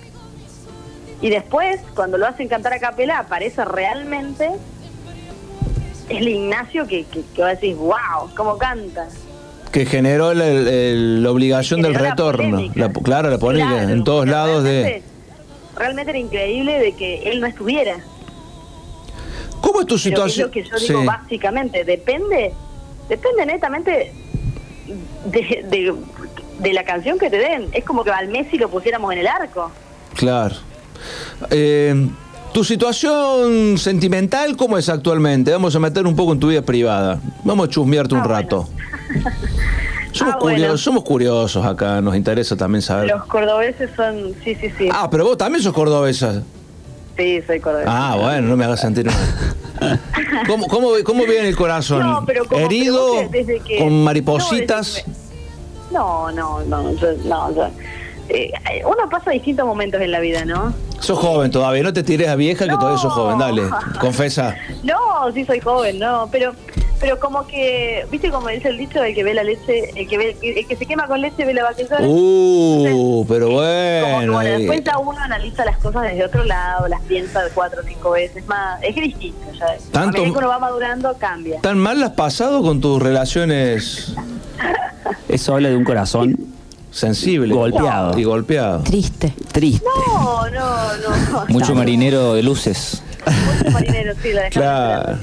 Y 1.20 1.30
después, 1.30 1.80
cuando 1.94 2.16
lo 2.16 2.26
hacen 2.26 2.48
cantar 2.48 2.72
a 2.74 2.78
capela, 2.78 3.18
aparece 3.18 3.64
realmente 3.64 4.50
el 6.08 6.28
Ignacio 6.28 6.86
que, 6.86 7.04
que, 7.04 7.22
que 7.34 7.42
va 7.42 7.48
a 7.48 7.54
decir, 7.54 7.74
wow, 7.76 8.30
cómo 8.36 8.56
canta. 8.56 9.08
Que 9.72 9.84
generó 9.86 10.32
la, 10.34 10.46
el- 10.48 11.22
la 11.22 11.30
obligación 11.30 11.82
del 11.82 11.92
Generó 11.92 12.10
retorno. 12.10 12.62
La- 12.74 12.90
claro, 12.92 13.30
la 13.30 13.38
polémica 13.38 13.74
Claro, 13.76 13.88
en 13.90 14.04
todos 14.04 14.26
lados 14.26 14.64
de... 14.64 15.02
realmente- 15.76 16.10
era 16.10 16.18
increíble 16.18 16.78
de 16.78 16.92
que 16.92 17.30
él 17.30 17.40
no 17.40 17.46
estuviera. 17.46 17.96
¿Cómo 19.60 19.80
es 19.80 19.86
tu 19.86 19.94
Pero 19.94 19.96
es 19.96 20.02
situación? 20.02 20.46
lo 20.48 20.52
que 20.52 20.62
yo 20.64 20.76
digo 20.78 21.00
Sí. 21.00 21.06
básicamente, 21.06 21.84
depende, 21.84 22.52
depende 23.08 23.46
netamente 23.46 24.12
de, 25.26 25.40
de, 25.68 25.94
de 26.60 26.72
la 26.72 26.84
canción 26.84 27.18
que 27.18 27.28
te 27.28 27.38
den. 27.38 27.66
Es 27.72 27.84
como 27.84 28.04
que 28.04 28.10
al 28.10 28.28
Messi 28.28 28.56
lo 28.56 28.68
pusiéramos 28.70 29.12
en 29.12 29.18
el 29.18 29.26
arco. 29.26 29.70
Claro. 30.14 30.54
Eh, 31.50 32.08
¿Tu 32.52 32.64
situación 32.64 33.76
sentimental 33.76 34.56
cómo 34.56 34.78
es 34.78 34.88
actualmente? 34.88 35.52
Vamos 35.52 35.76
a 35.76 35.78
meter 35.78 36.06
un 36.06 36.16
poco 36.16 36.32
en 36.32 36.40
tu 36.40 36.48
vida 36.48 36.62
privada. 36.62 37.20
Vamos 37.44 37.68
a 37.68 37.70
chusmearte 37.70 38.14
un 38.14 38.20
Ah, 38.22 38.24
rato. 38.24 38.68
Somos, 40.12 40.34
Ah, 40.34 40.38
bueno. 40.40 40.56
curiosos, 40.56 40.80
somos 40.80 41.04
curiosos 41.04 41.64
acá, 41.66 42.00
nos 42.00 42.16
interesa 42.16 42.56
también 42.56 42.82
saber. 42.82 43.08
Los 43.08 43.24
cordobeses 43.26 43.90
son, 43.94 44.34
sí, 44.42 44.54
sí, 44.54 44.70
sí. 44.76 44.88
Ah, 44.92 45.08
pero 45.10 45.24
vos 45.24 45.36
también 45.38 45.62
sos 45.62 45.72
cordobesa. 45.72 46.42
Sí, 47.16 47.40
soy 47.46 47.60
cordobesa. 47.60 47.90
Ah, 48.12 48.16
bueno, 48.16 48.48
no 48.48 48.56
me 48.56 48.64
hagas 48.64 48.80
sentir 48.80 49.06
mal. 49.06 49.16
¿Cómo, 50.46 50.66
cómo, 50.66 50.88
cómo 51.04 51.24
viene 51.24 51.48
el 51.48 51.56
corazón? 51.56 52.00
No, 52.00 52.24
pero 52.26 52.44
como- 52.46 52.60
¿Herido? 52.64 53.06
pero 53.12 53.22
vos 53.24 53.32
desde 53.32 53.60
que- 53.60 53.78
¿Con 53.78 54.02
maripositas? 54.04 55.04
No, 55.92 56.30
no, 56.32 56.60
no, 56.64 56.92
yo- 56.94 57.12
no, 57.24 57.54
yo- 57.54 57.68
eh, 58.28 58.50
uno 58.84 59.08
pasa 59.10 59.30
distintos 59.30 59.66
momentos 59.66 60.00
en 60.00 60.10
la 60.10 60.20
vida, 60.20 60.44
¿no? 60.44 60.74
Sos 61.00 61.18
joven 61.18 61.50
todavía, 61.50 61.82
no 61.82 61.92
te 61.92 62.02
tires 62.02 62.28
a 62.28 62.34
vieja 62.34 62.66
que 62.66 62.72
todavía 62.74 62.98
sos 62.98 63.12
joven, 63.12 63.38
dale, 63.38 63.62
confesa. 64.00 64.54
No, 64.82 65.30
sí 65.32 65.44
soy 65.44 65.60
joven, 65.60 65.98
no, 65.98 66.28
pero 66.30 66.52
pero 67.00 67.18
como 67.20 67.46
que, 67.46 68.06
¿viste 68.10 68.30
como 68.30 68.48
dice 68.48 68.68
el 68.68 68.78
dicho? 68.78 69.02
El 69.02 69.14
que 69.14 69.22
ve 69.24 69.34
la 69.34 69.44
leche, 69.44 69.90
el 69.94 70.08
que 70.08 70.18
ve, 70.18 70.36
el 70.42 70.66
que 70.66 70.76
se 70.76 70.86
quema 70.86 71.06
con 71.06 71.20
leche 71.20 71.44
ve 71.44 71.54
la 71.54 71.62
vaca? 71.64 71.82
Uh, 72.00 73.24
pero 73.28 73.46
Como 73.46 73.58
que, 73.60 74.10
bueno. 74.14 74.32
bueno, 74.32 74.58
después 74.58 74.82
ya 74.84 74.98
uno 74.98 75.18
analiza 75.20 75.64
las 75.64 75.78
cosas 75.78 76.02
desde 76.02 76.24
otro 76.24 76.44
lado, 76.44 76.88
las 76.88 77.00
piensa 77.02 77.40
cuatro 77.54 77.80
o 77.82 77.86
cinco 77.86 78.10
veces 78.12 78.46
más. 78.46 78.82
Es 78.82 78.94
que 78.94 79.02
distinto, 79.02 79.38
ya. 79.58 79.66
Tanto- 79.92 80.18
A 80.18 80.20
medida 80.22 80.32
que 80.32 80.38
uno 80.38 80.48
va 80.48 80.58
madurando, 80.58 81.16
cambia. 81.18 81.60
¿Tan 81.60 81.78
mal 81.78 82.00
las 82.00 82.10
has 82.10 82.16
pasado 82.16 82.62
con 82.62 82.80
tus 82.80 83.00
relaciones 83.02 84.14
Eso 85.28 85.54
habla 85.54 85.68
de 85.68 85.76
un 85.76 85.84
corazón 85.84 86.36
sensibles? 86.90 87.56
Golpeado. 87.56 88.18
Y 88.18 88.24
golpeado. 88.24 88.82
Triste. 88.82 89.32
triste. 89.52 89.84
No, 90.08 90.48
no, 90.50 90.96
no. 90.96 91.46
Mucho 91.48 91.74
marinero 91.74 92.34
de 92.34 92.42
luces. 92.42 93.02
Mucho 93.26 93.70
marinero, 93.72 94.14
sí, 94.22 94.32
la 94.32 94.42
dejamos 94.44 94.52
Claro. 94.52 95.18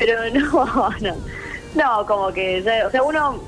Pero 0.00 0.14
no, 0.34 0.90
no. 1.00 1.14
No, 1.76 2.06
como 2.06 2.32
que, 2.32 2.62
ya- 2.64 2.88
o 2.88 2.90
sea, 2.90 3.02
uno 3.04 3.40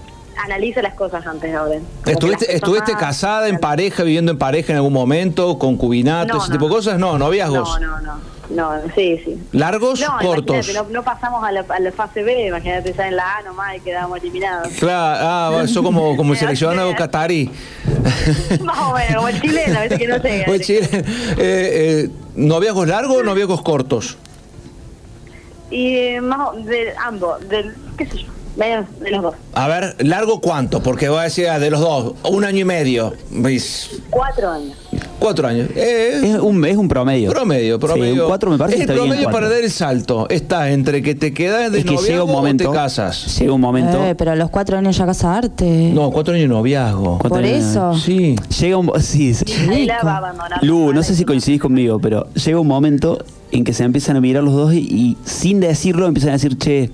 analiza 0.44 0.80
las 0.80 0.94
cosas 0.94 1.26
antes 1.26 1.52
las 1.52 1.68
¿Estuviste, 2.06 2.54
estuviste 2.54 2.92
casada, 2.94 3.48
en 3.48 3.58
pareja, 3.58 4.02
viviendo 4.04 4.30
en 4.32 4.38
pareja 4.38 4.72
en 4.72 4.76
algún 4.76 4.92
momento, 4.92 5.58
concubinato, 5.58 6.34
No, 6.34 6.40
ese 6.40 6.48
no, 6.48 6.52
tipo 6.54 6.64
de 6.66 6.70
no. 6.70 6.76
cosas? 6.76 6.98
No, 6.98 7.18
noviazgos. 7.18 7.80
No, 7.80 7.86
no, 7.88 8.00
no. 8.00 8.32
No, 8.50 8.70
sí, 8.94 9.18
sí. 9.24 9.42
¿Largos? 9.52 10.00
No, 10.00 10.18
cortos. 10.20 10.72
no, 10.74 10.84
no 10.90 11.02
pasamos 11.02 11.42
a 11.42 11.50
la, 11.52 11.64
a 11.68 11.80
la 11.80 11.90
fase 11.92 12.22
B, 12.22 12.48
imagínate 12.48 12.92
ya 12.92 13.08
en 13.08 13.16
la 13.16 13.36
A 13.38 13.42
nomás 13.42 13.76
y 13.76 13.80
quedamos 13.80 14.18
eliminados. 14.20 14.68
Claro, 14.78 15.58
ah, 15.58 15.62
eso 15.64 15.82
como, 15.82 16.16
como 16.16 16.34
el 16.34 16.38
seleccionado 16.38 16.94
catarí. 16.94 17.50
Más 18.62 18.78
o 18.78 18.92
menos, 18.94 19.16
como 19.16 19.28
el 19.28 19.40
chileno, 19.40 19.78
a 19.78 19.82
veces 19.82 19.98
que 19.98 20.06
no 20.08 20.16
llega. 20.18 20.44
Pues, 20.44 20.60
Chile, 20.66 20.88
eh, 20.92 21.04
eh, 21.38 22.10
¿Noviazgos 22.34 22.86
largos 22.88 23.16
o 23.18 23.22
noviazgos 23.22 23.62
cortos? 23.62 24.18
Y 25.72 25.96
eh, 25.96 26.20
más 26.20 26.64
de 26.66 26.94
ambos, 26.98 27.48
del, 27.48 27.74
qué 27.96 28.06
sé 28.06 28.18
yo, 28.18 28.28
medio 28.56 28.84
de 29.00 29.10
los 29.10 29.22
dos. 29.22 29.34
A 29.54 29.68
ver, 29.68 29.96
¿largo 30.00 30.40
cuánto? 30.40 30.82
Porque 30.82 31.08
voy 31.08 31.20
a 31.20 31.22
decir 31.22 31.48
ah, 31.48 31.58
de 31.58 31.70
los 31.70 31.80
dos, 31.80 32.14
un 32.30 32.44
año 32.44 32.58
y 32.60 32.64
medio. 32.64 33.12
Mis 33.30 33.90
Cuatro 34.10 34.50
años. 34.50 34.76
Cuatro 35.18 35.46
años. 35.46 35.68
Eh, 35.76 36.20
Es 36.24 36.40
un, 36.40 36.64
es 36.64 36.76
un 36.76 36.88
promedio. 36.88 37.30
Promedio, 37.30 37.78
promedio. 37.78 38.14
Sí, 38.14 38.20
un 38.20 38.26
cuatro 38.26 38.50
me 38.50 38.58
parece 38.58 38.78
es 38.78 38.80
que 38.80 38.84
el 38.84 38.90
está 38.90 39.02
bien, 39.04 39.06
promedio 39.10 39.24
cuatro. 39.30 39.40
para 39.48 39.54
dar 39.54 39.64
el 39.64 39.70
salto. 39.70 40.28
Está 40.28 40.70
entre 40.70 41.00
que 41.00 41.14
te 41.14 41.32
quedas 41.32 41.70
de 41.70 41.78
Es 41.78 41.84
que 41.84 41.90
llega 41.90 42.00
noviazgo 42.02 42.24
un 42.24 42.32
momento. 42.32 42.68
o 42.68 42.72
te 42.72 42.76
casas. 42.78 43.38
Llega 43.38 43.52
un 43.52 43.60
momento. 43.60 44.04
Eh, 44.04 44.14
pero 44.16 44.32
a 44.32 44.36
los 44.36 44.50
cuatro 44.50 44.76
años 44.78 44.96
ya 44.96 45.06
casarte. 45.06 45.90
No, 45.94 46.10
cuatro 46.10 46.34
años 46.34 46.48
de 46.48 46.48
noviazgo. 46.48 47.18
¿Cuánto 47.18 47.28
Por 47.28 47.44
años? 47.44 47.64
eso. 47.64 47.94
Sí. 47.94 48.34
Llega 48.60 48.76
un. 48.76 48.90
Sí. 49.00 49.32
Lu, 50.62 50.92
no 50.92 51.02
sé 51.02 51.14
si 51.14 51.24
coincidís 51.24 51.60
conmigo, 51.60 51.98
pero 52.00 52.26
llega 52.34 52.58
un 52.58 52.66
momento 52.66 53.18
en 53.50 53.64
que 53.64 53.72
se 53.72 53.84
empiezan 53.84 54.16
a 54.16 54.20
mirar 54.20 54.42
los 54.42 54.54
dos 54.54 54.72
y, 54.74 54.78
y 54.78 55.16
sin 55.24 55.60
decirlo 55.60 56.06
empiezan 56.06 56.30
a 56.30 56.32
decir, 56.34 56.56
che, 56.58 56.90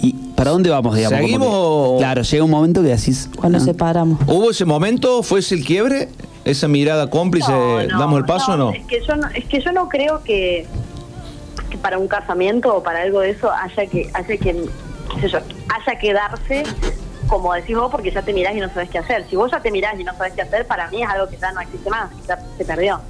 ¿y 0.00 0.12
para 0.34 0.50
dónde 0.50 0.70
vamos, 0.70 0.94
digamos? 0.94 1.18
Como 1.18 1.26
¿Seguimos 1.28 1.92
que- 1.92 1.98
Claro, 1.98 2.22
llega 2.22 2.44
un 2.44 2.50
momento 2.50 2.82
que 2.82 2.88
decís. 2.88 3.28
Cuando 3.36 3.58
ah, 3.58 3.60
separamos. 3.60 4.20
¿Hubo 4.26 4.50
ese 4.50 4.64
momento? 4.64 5.22
¿Fue 5.22 5.40
ese 5.40 5.54
el 5.54 5.64
quiebre? 5.64 6.08
¿Esa 6.44 6.68
mirada 6.68 7.10
cómplice? 7.10 7.50
No, 7.50 7.82
no, 7.82 7.98
¿Damos 7.98 8.18
el 8.18 8.24
paso 8.24 8.52
o 8.52 8.56
no? 8.56 8.70
Es 8.72 8.86
que 8.86 9.02
yo 9.04 9.16
no, 9.16 9.28
es 9.28 9.44
que 9.46 9.60
yo 9.60 9.72
no 9.72 9.88
creo 9.88 10.22
que, 10.22 10.66
que 11.70 11.78
para 11.78 11.98
un 11.98 12.06
casamiento 12.06 12.74
o 12.76 12.82
para 12.82 13.02
algo 13.02 13.20
de 13.20 13.30
eso 13.30 13.50
haya 13.50 13.86
que, 13.86 14.08
haya 14.14 14.28
que, 14.28 14.38
qué 14.38 15.20
sé 15.20 15.28
yo, 15.28 15.38
haya 15.38 15.98
que 15.98 16.12
darse 16.12 16.62
como 17.26 17.52
decís 17.54 17.76
vos 17.76 17.90
porque 17.90 18.10
ya 18.10 18.22
te 18.22 18.32
mirás 18.32 18.54
y 18.54 18.60
no 18.60 18.68
sabes 18.68 18.90
qué 18.90 18.98
hacer. 18.98 19.26
Si 19.28 19.36
vos 19.36 19.50
ya 19.50 19.60
te 19.60 19.70
mirás 19.70 19.98
y 19.98 20.04
no 20.04 20.16
sabes 20.16 20.34
qué 20.34 20.42
hacer, 20.42 20.66
para 20.66 20.88
mí 20.90 21.02
es 21.02 21.08
algo 21.08 21.28
que 21.28 21.36
ya 21.36 21.52
no 21.52 21.60
existe 21.60 21.90
más, 21.90 22.10
que 22.10 22.28
ya 22.28 22.38
se 22.56 22.64
perdió. 22.64 23.00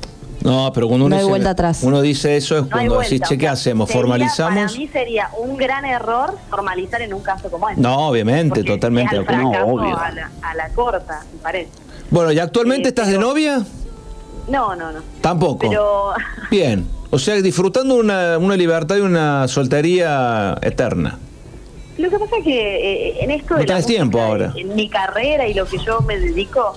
No, 0.47 0.73
pero 0.73 0.89
cuando 0.89 1.07
uno, 1.07 1.15
No 1.15 1.17
hay 1.17 1.23
dice, 1.23 1.31
vuelta 1.31 1.51
atrás. 1.51 1.81
uno 1.83 2.01
dice 2.01 2.37
eso 2.37 2.57
es 2.57 2.63
No 2.63 2.69
cuando 2.71 2.99
decís, 3.01 3.21
che, 3.29 3.37
¿qué 3.37 3.49
hacemos? 3.49 3.89
sería- 3.89 4.01
¿Formalizamos? 4.01 4.55
Para 4.73 4.79
mí 4.79 4.89
sería 4.89 5.29
un 5.39 5.57
gran 5.57 5.85
error 5.85 6.35
formalizar 6.49 7.03
en 7.03 7.13
un 7.15 7.21
caso 7.23 7.51
como 7.51 7.69
este. 7.69 7.81
No, 7.83 8.09
obviamente, 8.09 8.61
Porque 8.61 8.71
totalmente. 8.73 9.15
es 9.17 9.21
al 9.21 9.27
de 9.27 9.33
fracaso 9.35 9.67
obvio. 9.67 9.99
a, 9.99 10.11
la, 10.13 10.31
a 10.43 10.55
la 10.55 10.69
corta, 10.71 11.25
me 11.35 11.39
parece. 11.41 11.71
Bueno, 12.11 12.31
¿y 12.33 12.39
actualmente 12.39 12.89
Eh, 12.89 12.91
estás 12.91 13.09
de 13.09 13.17
pero- 13.17 13.27
novia? 13.29 13.63
No, 14.49 14.77
no, 14.77 14.93
no. 14.93 15.01
Tampoco. 15.21 15.69
Pero 15.69 16.13
Bien. 16.51 16.87
O 17.11 17.19
sea, 17.19 17.35
disfrutando 17.37 17.95
una, 17.97 18.37
una 18.39 18.57
libertad 18.57 18.97
y 18.97 19.01
una 19.01 19.49
soltería 19.49 20.57
eterna. 20.63 21.19
Lo 21.99 22.11
que 22.11 22.19
pasa 22.19 22.37
es 22.39 22.45
que 22.45 23.09
eh, 23.11 23.25
en 23.25 23.31
esto 23.31 23.55
No 23.55 23.61
de 23.61 23.63
la 23.63 23.67
tenés 23.67 23.87
tiempo 23.87 24.19
música, 24.19 24.33
ahora. 24.33 24.53
En 24.57 24.75
mi 24.75 24.89
carrera 24.89 25.47
y 25.49 25.55
lo 25.55 25.67
que 25.67 25.79
yo 25.79 26.01
me 26.03 26.19
dedico, 26.19 26.77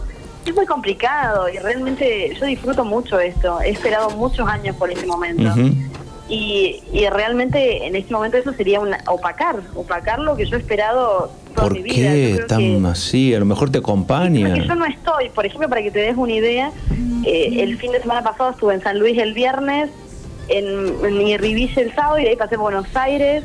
es 0.49 0.55
muy 0.55 0.65
complicado 0.65 1.47
y 1.49 1.57
realmente 1.57 2.35
yo 2.39 2.45
disfruto 2.45 2.83
mucho 2.85 3.19
esto. 3.19 3.61
He 3.61 3.69
esperado 3.69 4.09
muchos 4.11 4.47
años 4.47 4.75
por 4.75 4.91
este 4.91 5.05
momento. 5.05 5.51
Y, 6.27 6.83
y 6.93 7.07
realmente 7.09 7.87
en 7.87 7.95
este 7.95 8.13
momento 8.13 8.37
eso 8.37 8.53
sería 8.53 8.79
una, 8.79 8.99
opacar, 9.07 9.55
opacar 9.73 10.19
lo 10.19 10.35
que 10.35 10.45
yo 10.45 10.57
he 10.57 10.59
esperado 10.59 11.31
toda 11.55 11.67
¿Por 11.69 11.73
mi 11.73 11.81
vida. 11.81 12.11
Qué 12.11 12.43
tan 12.47 12.59
que- 12.83 12.87
así? 12.87 13.33
A 13.33 13.39
lo 13.39 13.45
mejor 13.45 13.71
te 13.71 13.79
acompaña. 13.79 14.47
porque 14.49 14.67
yo 14.67 14.75
no 14.75 14.85
estoy, 14.85 15.29
por 15.29 15.45
ejemplo, 15.47 15.67
para 15.69 15.81
que 15.81 15.89
te 15.89 15.99
des 15.99 16.15
una 16.15 16.33
idea, 16.33 16.71
eh, 17.25 17.61
el 17.63 17.77
fin 17.79 17.91
de 17.93 17.99
semana 18.01 18.23
pasado 18.23 18.51
estuve 18.51 18.75
en 18.75 18.81
San 18.81 18.99
Luis 18.99 19.17
el 19.17 19.33
viernes, 19.33 19.89
en, 20.49 20.93
en 21.03 21.21
Irribille 21.27 21.81
el 21.81 21.95
sábado 21.95 22.19
y 22.19 22.23
de 22.25 22.29
ahí 22.29 22.35
pasé 22.35 22.57
por 22.57 22.71
Buenos 22.73 22.95
Aires, 22.95 23.43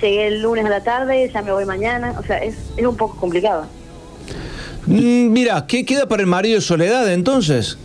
llegué 0.00 0.28
el 0.28 0.40
lunes 0.40 0.64
a 0.64 0.70
la 0.70 0.82
tarde, 0.82 1.30
ya 1.32 1.42
me 1.42 1.52
voy 1.52 1.66
mañana, 1.66 2.14
o 2.18 2.22
sea, 2.22 2.38
es, 2.38 2.54
es 2.78 2.86
un 2.86 2.96
poco 2.96 3.16
complicado. 3.18 3.66
Mm, 4.86 5.32
mira, 5.32 5.66
¿qué 5.66 5.84
queda 5.84 6.06
para 6.08 6.22
el 6.22 6.26
marido 6.28 6.56
de 6.56 6.60
Soledad 6.60 7.12
entonces? 7.12 7.78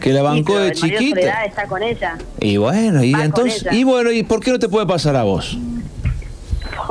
Que 0.00 0.12
la 0.12 0.22
bancó 0.22 0.58
de 0.58 0.68
el 0.68 0.74
marido 0.78 0.88
de 0.88 0.96
chiquita. 0.98 1.20
Soledad 1.20 1.46
está 1.46 1.66
con 1.66 1.82
ella. 1.82 2.18
Y 2.40 2.56
bueno, 2.56 3.02
y 3.02 3.12
Va 3.12 3.24
entonces, 3.24 3.66
y 3.72 3.84
bueno, 3.84 4.12
¿y 4.12 4.22
por 4.22 4.40
qué 4.40 4.52
no 4.52 4.58
te 4.58 4.68
puede 4.68 4.86
pasar 4.86 5.16
a 5.16 5.22
vos? 5.22 5.58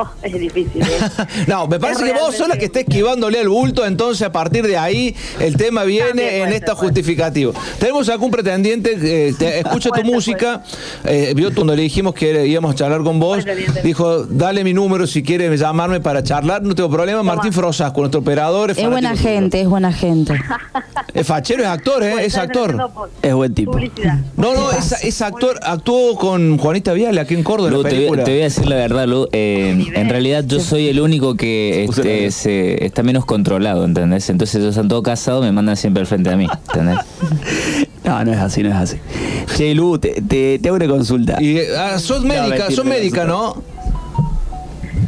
es 0.23 0.33
difícil. 0.39 0.81
¿eh? 0.81 0.87
no, 1.47 1.67
me 1.67 1.79
parece 1.79 2.05
Es 2.05 2.13
que 2.13 2.19
vos 2.19 2.35
sos 2.35 2.47
la 2.47 2.57
que 2.57 2.65
está 2.65 2.79
esquivándole 2.81 3.39
al 3.39 3.49
bulto, 3.49 3.85
entonces 3.85 4.25
a 4.27 4.31
partir 4.31 4.65
de 4.67 4.77
ahí 4.77 5.15
el 5.39 5.55
tema 5.57 5.83
viene 5.83 6.11
puede 6.11 6.37
en 6.39 6.45
ser, 6.45 6.53
esta 6.53 6.75
puede 6.75 6.87
justificativo. 6.89 7.53
Tenemos 7.79 8.09
acá 8.09 8.23
un 8.23 8.31
pretendiente, 8.31 8.97
eh, 9.01 9.33
te- 9.37 9.59
escucha 9.65 9.89
Puede 9.89 10.03
tu 10.03 10.11
música, 10.11 10.63
eh, 11.05 11.33
vio 11.35 11.53
cuando 11.53 11.75
le 11.75 11.83
dijimos 11.83 12.13
que 12.13 12.45
íbamos 12.47 12.71
a 12.73 12.75
charlar 12.75 13.01
con 13.03 13.19
vos, 13.19 13.43
dijo, 13.83 14.23
dale 14.25 14.63
mi 14.63 14.73
número 14.73 15.05
si 15.07 15.23
quiere 15.23 15.55
llamarme 15.57 15.99
para 16.01 16.23
charlar, 16.23 16.61
no 16.63 16.73
tengo 16.75 16.89
problema, 16.89 17.23
Martín 17.23 17.53
Frosasco, 17.53 18.01
nuestro 18.01 18.21
operador. 18.21 18.71
Es 18.71 18.77
buena 18.77 19.09
fanático 19.09 19.17
tuyo. 19.23 19.29
gente, 19.35 19.61
es 19.61 19.67
buena 19.67 19.93
gente. 19.93 20.33
Es 21.13 21.27
fachero, 21.27 21.63
es 21.63 21.69
actor, 21.69 22.03
¿eh? 22.03 22.25
Es 22.25 22.35
actor. 22.37 22.75
Es 23.21 23.33
buen 23.33 23.53
tipo. 23.53 23.71
Publicidad. 23.71 24.19
No, 24.37 24.53
no, 24.53 24.71
es, 24.71 24.91
es 25.03 25.21
actor, 25.21 25.59
actuó 25.63 26.15
con 26.15 26.57
Juanita 26.57 26.93
Viale 26.93 27.21
aquí 27.21 27.33
en 27.35 27.43
Córdoba, 27.43 27.69
en 27.69 27.73
Lu, 27.75 27.83
la 27.83 27.89
te, 27.89 27.95
voy, 27.95 27.99
película. 28.05 28.23
te 28.23 28.31
voy 28.31 28.39
a 28.41 28.43
decir 28.43 28.65
la 28.67 28.75
verdad, 28.75 29.07
Lu. 29.07 29.27
eh, 29.31 29.84
Nivel. 29.85 30.01
en 30.01 30.09
realidad 30.09 30.43
yo 30.47 30.59
soy 30.59 30.87
el 30.89 30.99
único 30.99 31.35
que 31.35 31.85
este, 31.85 32.29
se- 32.31 32.85
está 32.85 33.01
menos 33.03 33.25
controlado, 33.25 33.85
¿entendés? 33.85 34.29
Entonces 34.29 34.55
ellos 34.55 34.69
están 34.69 34.87
todos 34.87 35.03
casados, 35.03 35.43
me 35.43 35.51
mandan 35.51 35.77
siempre 35.77 36.01
al 36.01 36.07
frente 36.07 36.29
a 36.29 36.37
mí, 36.37 36.47
¿entendés? 36.67 36.97
No, 38.05 38.23
no 38.23 38.31
es 38.33 38.37
así, 38.37 38.61
no 38.61 38.69
es 38.69 38.75
así. 38.75 38.97
Che, 39.57 39.73
Lu, 39.73 39.97
te, 39.97 40.21
te, 40.21 40.59
te 40.59 40.67
hago 40.67 40.75
una 40.75 40.87
consulta. 40.87 41.41
Y, 41.41 41.57
ah, 41.75 41.97
sos 41.97 42.23
médica, 42.23 42.69
sos 42.69 42.85
no, 42.85 42.91
médica, 42.91 43.25
no. 43.25 43.63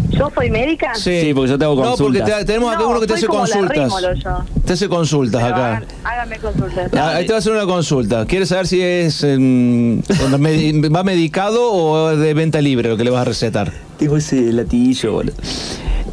¿Yo 0.10 0.32
soy 0.34 0.50
médica? 0.50 0.96
Sí, 0.96 1.32
porque 1.36 1.52
yo 1.52 1.60
te 1.60 1.66
hago 1.66 1.76
No, 1.76 1.82
porque 1.96 2.20
consultas. 2.22 2.40
te- 2.40 2.46
tenemos 2.46 2.74
acá 2.74 2.82
No, 2.84 2.90
uno 2.90 3.00
que 3.00 3.06
te 3.06 3.14
hace 3.14 3.28
consultas. 3.28 3.78
Rímolo 3.78 4.14
yo. 4.16 4.44
Te 4.66 4.74
hace 4.74 4.90
consultas 4.90 5.44
Pero 5.44 5.56
acá. 5.56 5.68
hagan- 5.78 5.86
háganme 6.04 6.38
consultas. 6.40 6.90
Ah, 6.96 7.10
Ahí 7.18 7.26
te 7.28 7.34
va 7.34 7.36
a 7.36 7.40
hacer 7.40 7.52
una 7.52 7.66
consulta. 7.68 8.26
¿Quieres 8.26 8.50
saber 8.50 8.66
si 8.66 8.82
es 8.82 9.24
em, 9.24 10.02
va 10.96 11.04
medicado 11.04 11.72
o 11.72 12.16
de 12.16 12.34
venta 12.34 12.62
libre 12.62 12.90
lo 12.90 12.98
que 12.98 13.04
le 13.04 13.12
vas 13.12 13.22
a 13.22 13.26
recetar? 13.26 13.72
Tengo 13.98 14.18
ese 14.18 14.52
latiguillo, 14.54 15.14
boludo. 15.14 15.34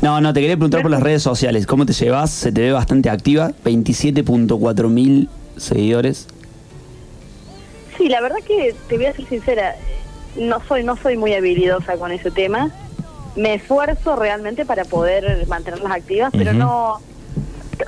No, 0.00 0.20
no, 0.20 0.32
te 0.32 0.40
quería 0.40 0.56
preguntar 0.56 0.82
por 0.82 0.90
las 0.90 1.02
redes 1.02 1.22
sociales. 1.22 1.66
¿Cómo 1.66 1.86
te 1.86 1.92
llevas? 1.92 2.30
Se 2.30 2.52
te 2.52 2.60
ve 2.62 2.72
bastante 2.72 3.10
activa. 3.10 3.52
27.4 3.64 4.88
mil 4.88 5.28
seguidores. 5.56 6.26
Sí, 7.96 8.08
la 8.08 8.20
verdad 8.20 8.38
que 8.46 8.74
te 8.88 8.96
voy 8.96 9.06
a 9.06 9.14
ser 9.14 9.26
sincera, 9.28 9.76
no 10.36 10.60
soy 10.66 10.82
no 10.82 10.96
soy 10.96 11.16
muy 11.16 11.32
habilidosa 11.34 11.96
con 11.96 12.10
ese 12.12 12.30
tema. 12.30 12.70
Me 13.36 13.54
esfuerzo 13.54 14.16
realmente 14.16 14.64
para 14.64 14.84
poder 14.84 15.46
mantenerlas 15.46 15.92
activas, 15.92 16.30
pero 16.32 16.52
no, 16.52 17.00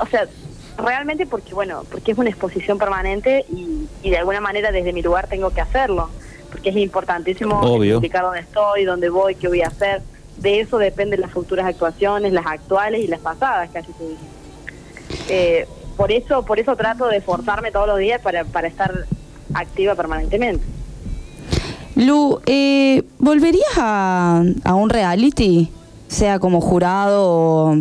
o 0.01 0.07
sea, 0.11 0.27
realmente 0.79 1.27
porque 1.27 1.55
bueno, 1.55 1.85
porque 1.91 2.13
es 2.13 2.19
una 2.19 2.31
exposición 2.31 2.79
permanente 2.79 3.45
y, 3.49 3.89
y 4.03 4.11
de 4.11 4.19
alguna 4.19 4.41
manera 4.41 4.73
desde 4.73 4.93
mi 4.93 5.03
lugar 5.03 5.29
tengo 5.29 5.51
que 5.51 5.61
hacerlo, 5.61 6.11
porque 6.57 6.71
es 6.71 6.77
importantísimo 6.77 7.61
Obvio. 7.61 7.97
explicar 7.97 8.23
dónde 8.23 8.40
estoy, 8.40 8.85
dónde 8.87 9.11
voy, 9.11 9.35
qué 9.35 9.47
voy 9.47 9.61
a 9.61 9.66
hacer. 9.66 10.01
De 10.38 10.61
eso 10.61 10.79
dependen 10.79 11.21
las 11.21 11.31
futuras 11.31 11.66
actuaciones, 11.66 12.33
las 12.33 12.47
actuales 12.47 13.05
y 13.05 13.09
las 13.09 13.21
pasadas, 13.21 13.69
casi 13.71 13.92
te 13.92 14.05
dije. 14.05 14.25
Eh, 15.29 15.69
por 15.99 16.11
eso 16.11 16.45
por 16.45 16.59
eso 16.59 16.75
trato 16.75 17.09
de 17.09 17.19
esforzarme 17.19 17.71
todos 17.73 17.87
los 17.87 17.99
días 17.99 18.23
para, 18.23 18.45
para 18.45 18.69
estar 18.69 19.05
activa 19.53 19.95
permanentemente. 19.95 20.64
Lu, 21.95 22.40
eh, 22.47 23.03
¿volverías 23.19 23.77
a, 23.77 24.42
a 24.64 24.75
un 24.75 24.88
reality? 24.88 25.71
Sea 26.09 26.38
como 26.38 26.62
jurado 26.62 27.23
o, 27.23 27.77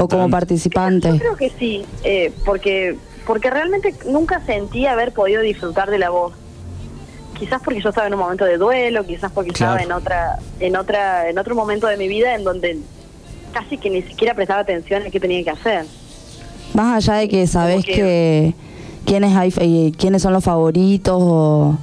o 0.00 0.08
como 0.08 0.30
participante. 0.30 1.10
Yo 1.12 1.18
creo 1.18 1.36
que 1.36 1.50
sí, 1.50 1.84
eh, 2.02 2.32
porque 2.44 2.96
porque 3.24 3.50
realmente 3.50 3.94
nunca 4.08 4.44
sentí 4.46 4.86
haber 4.86 5.12
podido 5.12 5.42
disfrutar 5.42 5.90
de 5.90 5.98
la 5.98 6.10
voz. 6.10 6.32
Quizás 7.42 7.60
porque 7.60 7.80
yo 7.80 7.88
estaba 7.88 8.06
en 8.06 8.14
un 8.14 8.20
momento 8.20 8.44
de 8.44 8.56
duelo, 8.56 9.04
quizás 9.04 9.32
porque 9.32 9.50
Claro. 9.50 9.72
estaba 9.80 9.84
en 9.84 9.90
otra 10.00 10.38
en 10.60 10.76
otra 10.76 11.28
en 11.28 11.38
otro 11.38 11.56
momento 11.56 11.88
de 11.88 11.96
mi 11.96 12.06
vida 12.06 12.36
en 12.36 12.44
donde 12.44 12.78
casi 13.52 13.78
que 13.78 13.90
ni 13.90 14.00
siquiera 14.02 14.32
prestaba 14.34 14.60
atención 14.60 15.02
a 15.02 15.10
qué 15.10 15.18
tenía 15.18 15.42
que 15.42 15.50
hacer. 15.50 15.84
Más 16.72 16.94
allá 17.04 17.18
de 17.18 17.28
que 17.28 17.44
sabés 17.48 17.84
que- 17.84 17.94
que 17.94 18.54
quiénes 19.06 19.34
hay 19.36 19.52
eh, 19.58 19.90
quiénes 19.98 20.22
son 20.22 20.32
los 20.32 20.44
favoritos 20.44 21.16
o, 21.18 21.76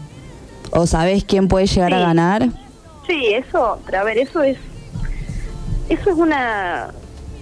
o 0.72 0.88
sabés 0.88 1.26
quién 1.26 1.50
puede 1.50 1.68
llegar 1.68 1.94
a 1.94 2.00
ganar. 2.00 2.48
Sí, 3.06 3.26
eso, 3.34 3.80
pero 3.86 4.00
a 4.00 4.04
ver, 4.06 4.18
eso 4.18 4.42
es 4.42 4.58
eso 5.90 6.10
es 6.10 6.16
una 6.16 6.92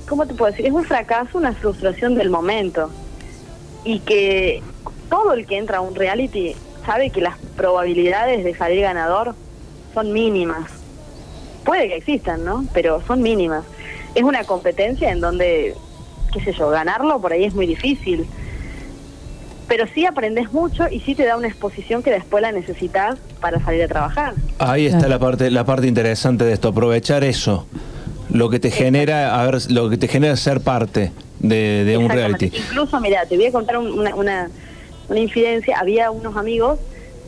¿cómo 0.09 0.25
te 0.25 0.33
puedo 0.33 0.49
decir? 0.51 0.65
Es 0.65 0.71
un 0.73 0.85
fracaso, 0.85 1.37
una 1.37 1.53
frustración 1.53 2.15
del 2.15 2.31
momento. 2.31 2.89
Y 3.83 3.99
que 3.99 4.63
todo 5.07 5.33
el 5.33 5.45
que 5.45 5.57
entra 5.59 5.77
a 5.77 5.81
un 5.81 5.93
reality 5.93 6.55
sabe 6.87 7.09
que 7.11 7.21
las 7.21 7.37
probabilidades 7.57 8.43
de 8.43 8.55
salir 8.55 8.81
ganador 8.81 9.35
son 9.93 10.11
mínimas. 10.13 10.71
Puede 11.65 11.89
que 11.89 11.97
existan, 11.97 12.43
¿no? 12.45 12.65
Pero 12.73 13.03
son 13.05 13.21
mínimas. 13.21 13.65
Es 14.15 14.23
una 14.23 14.45
competencia 14.45 15.11
en 15.11 15.19
donde, 15.19 15.75
qué 16.33 16.39
sé 16.41 16.53
yo, 16.53 16.69
ganarlo 16.69 17.19
por 17.21 17.33
ahí 17.33 17.43
es 17.43 17.53
muy 17.53 17.67
difícil. 17.67 18.25
Pero 19.67 19.85
sí 19.93 20.05
aprendes 20.05 20.53
mucho 20.53 20.85
y 20.89 21.01
sí 21.01 21.13
te 21.13 21.25
da 21.25 21.35
una 21.35 21.49
exposición 21.49 22.01
que 22.01 22.09
después 22.09 22.41
la 22.41 22.53
necesitas 22.53 23.19
para 23.41 23.59
salir 23.61 23.83
a 23.83 23.87
trabajar. 23.89 24.33
Ahí 24.59 24.85
está 24.85 25.09
la 25.09 25.19
parte, 25.19 25.51
la 25.51 25.65
parte 25.65 25.87
interesante 25.87 26.45
de 26.45 26.53
esto, 26.53 26.69
aprovechar 26.69 27.25
eso, 27.25 27.67
lo 28.31 28.49
que 28.49 28.59
te 28.59 28.71
genera, 28.71 29.37
a 29.41 29.45
ver, 29.45 29.69
lo 29.69 29.89
que 29.89 29.97
te 29.97 30.07
genera 30.07 30.37
ser 30.37 30.61
parte 30.61 31.11
de, 31.39 31.83
de 31.83 31.97
un 31.97 32.07
reality. 32.09 32.45
Incluso, 32.55 32.97
mira, 33.01 33.25
te 33.25 33.35
voy 33.35 33.47
a 33.47 33.51
contar 33.51 33.77
un- 33.77 33.91
una, 33.91 34.15
una, 34.15 34.49
una 35.09 35.19
infidencia. 35.19 35.77
Había 35.79 36.11
unos 36.11 36.35
amigos 36.35 36.79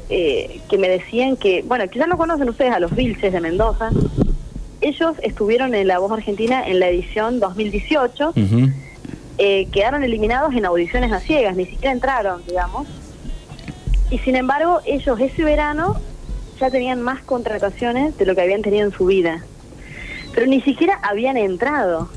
eh, 0.10 0.62
que 0.70 0.78
me 0.78 0.89
decían 0.89 1.38
que, 1.38 1.63
bueno, 1.63 1.88
quizás 1.88 2.08
lo 2.08 2.18
conocen 2.18 2.50
ustedes, 2.50 2.74
a 2.74 2.80
los 2.80 2.96
Vilches 2.96 3.32
de 3.32 3.42
Mendoza. 3.42 3.89
Ellos 4.82 5.15
estuvieron 5.22 5.76
en 5.76 5.88
La 5.88 6.00
Voz 6.00 6.12
Argentina 6.12 6.68
en 6.68 6.80
la 6.80 6.89
edición 6.89 7.39
2018. 7.39 8.30
Ujú. 8.30 8.70
eh, 9.38 9.68
quedaron 9.72 10.04
eliminados 10.04 10.54
en 10.54 10.65
audiciones 10.65 11.12
a 11.12 11.20
ciegas, 11.20 11.56
ni 11.56 11.65
siquiera 11.65 11.92
entraron, 11.92 12.42
digamos. 12.46 12.88
Y 14.10 14.18
sin 14.20 14.36
embargo, 14.36 14.80
ellos 14.86 15.20
ese 15.20 15.44
verano 15.44 16.00
ya 16.60 16.70
tenían 16.70 17.02
más 17.02 17.22
contrataciones 17.22 18.18
de 18.18 18.26
lo 18.26 18.36
que 18.36 18.42
habían 18.42 18.62
tenido 18.62 18.86
en 18.86 18.92
su 18.92 19.06
vida. 19.06 19.44
Pero 20.34 20.48
ni 20.48 20.62
siquiera 20.62 21.00
habían 21.04 21.38
entrado. 21.38 22.10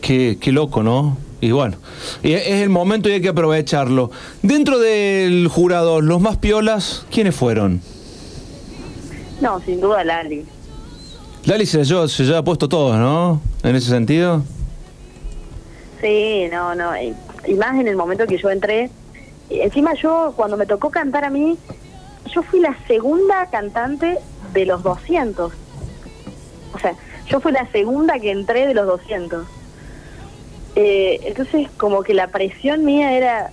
Qué, 0.00 0.38
qué 0.40 0.52
loco, 0.52 0.82
¿no? 0.82 1.16
Y 1.40 1.52
bueno, 1.52 1.76
es 2.22 2.46
el 2.62 2.68
momento 2.68 3.08
y 3.08 3.12
hay 3.12 3.20
que 3.20 3.28
aprovecharlo. 3.28 4.10
Dentro 4.42 4.78
del 4.78 5.46
jurado, 5.48 6.00
los 6.00 6.20
más 6.20 6.36
piolas, 6.38 7.06
¿quiénes 7.10 7.34
fueron? 7.34 7.80
No, 9.40 9.60
sin 9.60 9.80
duda 9.80 10.02
Lali. 10.02 10.44
Lali 11.44 11.64
se 11.64 11.84
lleva, 11.84 12.08
se 12.08 12.24
lleva 12.24 12.42
puesto 12.42 12.68
todos, 12.68 12.96
¿no? 12.96 13.40
En 13.62 13.76
ese 13.76 13.88
sentido. 13.88 14.42
Sí, 16.00 16.48
no, 16.50 16.74
no. 16.74 16.96
Y, 17.00 17.14
y 17.46 17.54
más 17.54 17.78
en 17.78 17.86
el 17.86 17.96
momento 17.96 18.26
que 18.26 18.38
yo 18.38 18.50
entré. 18.50 18.90
Encima 19.48 19.94
yo, 19.94 20.34
cuando 20.36 20.56
me 20.56 20.66
tocó 20.66 20.90
cantar 20.90 21.24
a 21.24 21.30
mí, 21.30 21.56
yo 22.32 22.42
fui 22.42 22.60
la 22.60 22.76
segunda 22.86 23.46
cantante 23.46 24.18
de 24.52 24.66
los 24.66 24.82
200. 24.82 25.52
O 26.74 26.78
sea, 26.78 26.94
yo 27.28 27.40
fui 27.40 27.52
la 27.52 27.70
segunda 27.70 28.18
que 28.18 28.30
entré 28.30 28.66
de 28.66 28.74
los 28.74 28.86
200. 28.86 29.46
Eh, 30.80 31.18
entonces, 31.24 31.68
como 31.76 32.04
que 32.04 32.14
la 32.14 32.28
presión 32.28 32.84
mía 32.84 33.12
era, 33.12 33.50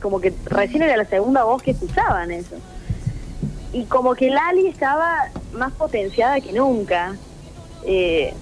como 0.00 0.18
que 0.18 0.32
recién 0.46 0.82
era 0.82 0.96
la 0.96 1.04
segunda 1.04 1.44
voz 1.44 1.62
que 1.62 1.72
escuchaban 1.72 2.30
eso. 2.30 2.56
Y 3.74 3.84
como 3.84 4.14
que 4.14 4.30
Lali 4.30 4.66
estaba 4.66 5.28
más 5.52 5.74
potenciada 5.74 6.40
que 6.40 6.54
nunca. 6.54 7.16
Eh, 7.84 8.32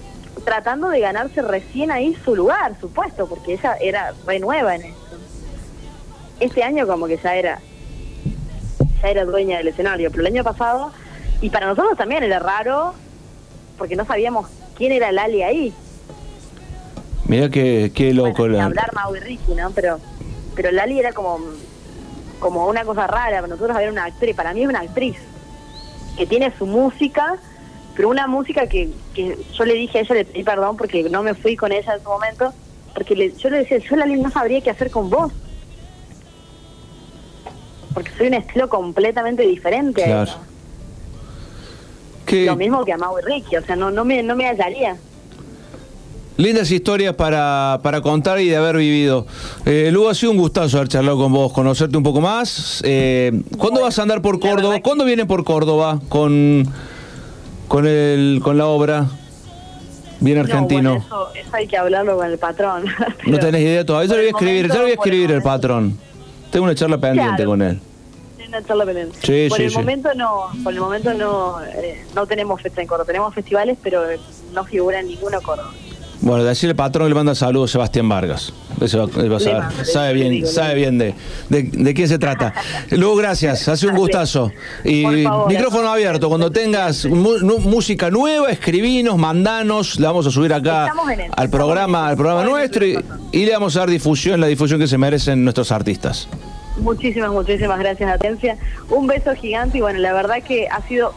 tratando 0.45 0.87
de 0.87 1.01
ganarse 1.01 1.41
recién 1.41 1.91
ahí 1.91 2.15
su 2.23 2.33
lugar, 2.33 2.79
supuesto, 2.79 3.27
porque 3.27 3.55
ella 3.55 3.75
era 3.81 4.13
re 4.25 4.39
nueva 4.39 4.75
en 4.75 4.83
eso. 4.83 5.17
Este 6.39 6.63
año 6.63 6.87
como 6.87 7.07
que 7.07 7.17
ya 7.17 7.35
era 7.35 7.59
ya 9.01 9.09
era 9.09 9.25
dueña 9.25 9.57
del 9.57 9.67
escenario, 9.67 10.09
pero 10.11 10.21
el 10.21 10.27
año 10.27 10.45
pasado, 10.45 10.93
y 11.41 11.49
para 11.49 11.67
nosotros 11.67 11.97
también 11.97 12.23
era 12.23 12.39
raro, 12.39 12.93
porque 13.77 13.97
no 13.97 14.05
sabíamos 14.05 14.47
quién 14.77 14.93
era 14.93 15.11
Lali 15.11 15.43
ahí. 15.43 15.73
Mira 17.27 17.49
qué, 17.49 17.91
qué 17.93 18.13
loco. 18.13 18.33
Bueno, 18.39 18.57
la- 18.57 18.65
hablar 18.65 18.93
Mau 18.93 19.15
y 19.15 19.19
Ricky, 19.19 19.53
¿no? 19.53 19.71
Pero, 19.71 19.99
pero 20.55 20.71
Lali 20.71 20.99
era 20.99 21.11
como, 21.13 21.39
como 22.39 22.67
una 22.67 22.83
cosa 22.85 23.07
rara, 23.07 23.37
para 23.41 23.47
nosotros 23.47 23.75
había 23.75 23.89
una 23.91 24.05
actriz, 24.05 24.35
para 24.35 24.53
mí 24.53 24.61
es 24.63 24.67
una 24.69 24.79
actriz, 24.79 25.17
que 26.17 26.25
tiene 26.25 26.53
su 26.57 26.65
música, 26.65 27.35
pero 27.95 28.09
una 28.09 28.27
música 28.27 28.67
que, 28.67 28.89
que 29.13 29.37
yo 29.53 29.65
le 29.65 29.73
dije 29.73 29.97
a 29.97 30.01
ella, 30.01 30.15
le 30.15 30.25
pedí 30.25 30.43
perdón 30.43 30.77
porque 30.77 31.03
no 31.09 31.21
me 31.23 31.33
fui 31.33 31.55
con 31.55 31.71
ella 31.71 31.95
en 31.95 32.01
su 32.03 32.09
momento, 32.09 32.53
porque 32.93 33.15
le- 33.15 33.35
yo 33.35 33.49
le 33.49 33.59
decía, 33.59 33.77
yo 33.79 33.95
Lali 33.97 34.15
no 34.19 34.31
sabría 34.31 34.61
qué 34.61 34.69
hacer 34.69 34.89
con 34.89 35.09
vos. 35.09 35.31
Porque 37.93 38.11
soy 38.17 38.27
un 38.27 38.35
estilo 38.35 38.69
completamente 38.69 39.43
diferente 39.43 40.03
a 40.03 40.05
ella. 40.23 40.37
Lo 42.45 42.55
mismo 42.55 42.85
que 42.85 42.93
a 42.93 42.97
Mau 42.97 43.17
y 43.17 43.21
Ricky, 43.21 43.55
o 43.57 43.63
sea, 43.65 43.75
no, 43.75 43.89
no, 43.91 44.05
me, 44.05 44.21
no 44.23 44.35
me 44.35 44.45
hallaría. 44.47 44.97
Lindas 46.37 46.71
historias 46.71 47.15
para, 47.15 47.79
para 47.83 48.01
contar 48.01 48.39
y 48.39 48.47
de 48.49 48.55
haber 48.55 48.77
vivido. 48.77 49.25
Eh, 49.65 49.89
Lu, 49.91 50.07
ha 50.07 50.15
sido 50.15 50.31
un 50.31 50.37
gustazo 50.37 50.77
haber 50.77 50.87
charlado 50.89 51.17
con 51.17 51.33
vos, 51.33 51.51
conocerte 51.51 51.97
un 51.97 52.03
poco 52.03 52.21
más. 52.21 52.81
Eh, 52.85 53.31
¿Cuándo 53.57 53.71
Bueno, 53.71 53.81
vas 53.81 53.99
a 53.99 54.03
andar 54.03 54.21
por 54.21 54.39
Córdoba? 54.39 54.75
que- 54.75 54.81
¿Cuándo 54.81 55.03
viene 55.05 55.25
por 55.25 55.43
Córdoba 55.43 55.99
con, 56.09 56.65
con, 57.67 57.85
el, 57.87 58.39
con 58.43 58.57
la 58.57 58.67
obra? 58.67 59.07
Bien 60.19 60.39
argentino. 60.39 60.81
No, 60.95 60.99
bueno, 60.99 61.05
eso, 61.05 61.35
eso 61.47 61.55
hay 61.55 61.67
que 61.67 61.77
hablarlo 61.77 62.17
con 62.17 62.25
el 62.31 62.37
patrón. 62.39 62.85
No 63.27 63.37
tenés 63.39 63.61
idea 63.61 63.85
todavía. 63.85 64.09
Yo 64.09 64.15
le 64.15 64.21
voy 64.21 64.27
a 64.27 64.31
escribir, 64.31 64.67
yo 64.67 64.73
le 64.73 64.79
voy 64.79 64.89
a 64.89 64.93
el 64.93 64.99
escribir 64.99 65.31
el 65.31 65.41
patrón. 65.43 65.97
Tengo 66.51 66.65
una 66.65 66.73
charla 66.75 66.97
pendiente 66.97 67.35
Claro. 67.35 67.49
con 67.51 67.61
él. 67.61 67.79
Una 68.47 68.63
charla 68.63 68.85
pendiente. 68.85 69.17
Sí, 69.21 69.49
por 69.49 69.57
sí, 69.57 69.63
el 69.65 69.69
sí. 69.71 69.77
momento 69.77 70.09
no, 70.15 70.45
por 70.63 70.73
el 70.73 70.79
momento 70.79 71.13
no, 71.13 71.61
eh, 71.61 72.03
no 72.15 72.25
tenemos 72.25 72.61
fecha 72.61 72.81
en 72.81 72.87
Córdoba. 72.87 73.05
Tenemos 73.05 73.33
festivales, 73.35 73.77
pero 73.83 74.01
no 74.53 74.63
figura 74.63 75.01
en 75.01 75.07
ninguno 75.07 75.41
Córdoba. 75.41 75.71
Bueno, 76.19 76.43
decirle 76.43 76.73
patrón 76.75 77.09
le 77.09 77.15
manda 77.15 77.35
saludos 77.35 77.69
a 77.69 77.73
Sebastián 77.73 78.09
Vargas. 78.09 78.51
Ese 78.81 78.97
va- 78.97 79.05
a 79.05 79.39
saber. 79.39 79.59
mando, 79.59 79.85
sabe 79.85 80.13
bien, 80.13 80.31
digo, 80.31 80.47
sabe 80.47 80.75
bien 80.75 80.97
de, 80.97 81.13
de, 81.49 81.63
de 81.63 81.93
quién 81.93 82.07
se 82.07 82.17
trata. 82.19 82.53
Lu, 82.91 83.15
gracias. 83.15 83.67
Hace 83.67 83.87
un 83.87 83.95
gustazo. 83.95 84.51
Y 84.83 85.23
favor. 85.23 85.47
micrófono 85.49 85.89
abierto. 85.89 86.27
Cuando 86.29 86.51
tengas 86.51 87.05
música 87.05 88.09
nueva, 88.09 88.49
escribinos, 88.49 89.17
mandanos. 89.17 89.99
La 89.99 90.07
vamos 90.09 90.25
a 90.27 90.31
subir 90.31 90.53
acá 90.53 90.87
eso, 90.87 91.31
al 91.35 91.49
programa, 91.49 91.99
eso. 91.99 92.07
al 92.09 92.17
programa 92.17 92.43
nuestro 92.43 92.85
y, 92.85 92.97
y 93.31 93.45
le 93.45 93.51
vamos 93.53 93.75
a 93.75 93.79
dar 93.81 93.89
difusión, 93.89 94.41
la 94.41 94.47
difusión 94.47 94.79
que 94.79 94.87
se 94.87 94.97
merecen 94.97 95.43
nuestros 95.43 95.71
artistas. 95.71 96.27
Muchísimas, 96.77 97.31
muchísimas 97.31 97.79
gracias, 97.79 98.09
Atencia. 98.11 98.57
Un 98.89 99.07
beso 99.07 99.33
gigante 99.35 99.77
y 99.77 99.81
bueno, 99.81 99.99
la 99.99 100.13
verdad 100.13 100.37
que 100.43 100.67
ha 100.67 100.81
sido 100.87 101.13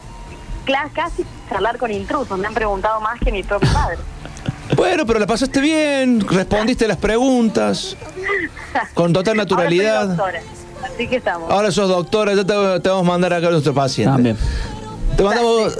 casi 0.93 1.23
charlar 1.49 1.77
con 1.77 1.91
intrusos. 1.91 2.37
Me 2.39 2.47
han 2.47 2.53
preguntado 2.53 3.01
más 3.01 3.19
que 3.19 3.31
mi 3.31 3.43
propio 3.43 3.69
padre. 3.73 3.97
Bueno, 4.75 5.05
pero 5.05 5.19
la 5.19 5.27
pasaste 5.27 5.59
bien, 5.61 6.21
respondiste 6.27 6.87
las 6.87 6.97
preguntas 6.97 7.95
con 8.93 9.11
total 9.13 9.33
Ahora 9.33 9.43
naturalidad. 9.43 10.01
soy 10.07 10.15
doctora, 10.15 10.41
así 10.93 11.07
que 11.07 11.15
estamos. 11.17 11.51
Ahora 11.51 11.71
sos 11.71 11.89
doctora, 11.89 12.33
ya 12.33 12.43
te, 12.45 12.79
te 12.79 12.89
vamos 12.89 13.05
a 13.05 13.11
mandar 13.11 13.33
acá 13.33 13.47
a 13.47 13.51
nuestro 13.51 13.73
paciente. 13.73 14.11
También. 14.13 14.37
Te 15.17 15.23
mandamos 15.23 15.77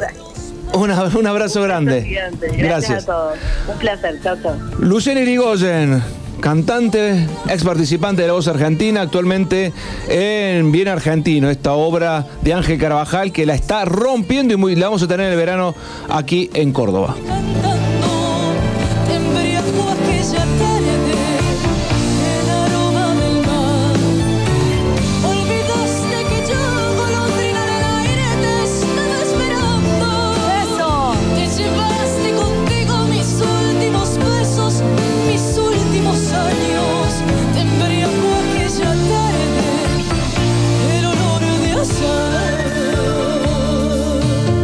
una- 0.73 1.03
un 1.03 1.27
abrazo 1.27 1.61
grande. 1.63 2.01
Gracias, 2.01 2.57
Gracias. 2.57 3.03
a 3.03 3.05
todos. 3.05 3.37
Un 3.71 3.77
placer. 3.79 4.19
Chao, 4.21 4.35
chao. 4.43 4.55
Luciana 4.79 5.21
Irigoyen, 5.21 6.03
cantante, 6.41 7.27
ex 7.49 7.63
participante 7.63 8.21
de 8.23 8.27
La 8.27 8.33
Voz 8.33 8.47
Argentina, 8.49 9.01
actualmente 9.01 9.71
en 10.09 10.71
Bien 10.71 10.89
Argentino, 10.89 11.49
esta 11.49 11.73
obra 11.73 12.25
de 12.41 12.53
Ángel 12.53 12.77
Carvajal 12.77 13.31
que 13.31 13.45
la 13.45 13.55
está 13.55 13.85
rompiendo 13.85 14.53
y 14.53 14.57
muy, 14.57 14.75
la 14.75 14.87
vamos 14.87 15.01
a 15.01 15.07
tener 15.07 15.27
en 15.27 15.31
el 15.31 15.37
verano 15.37 15.73
aquí 16.09 16.49
en 16.53 16.71
Córdoba. 16.73 17.15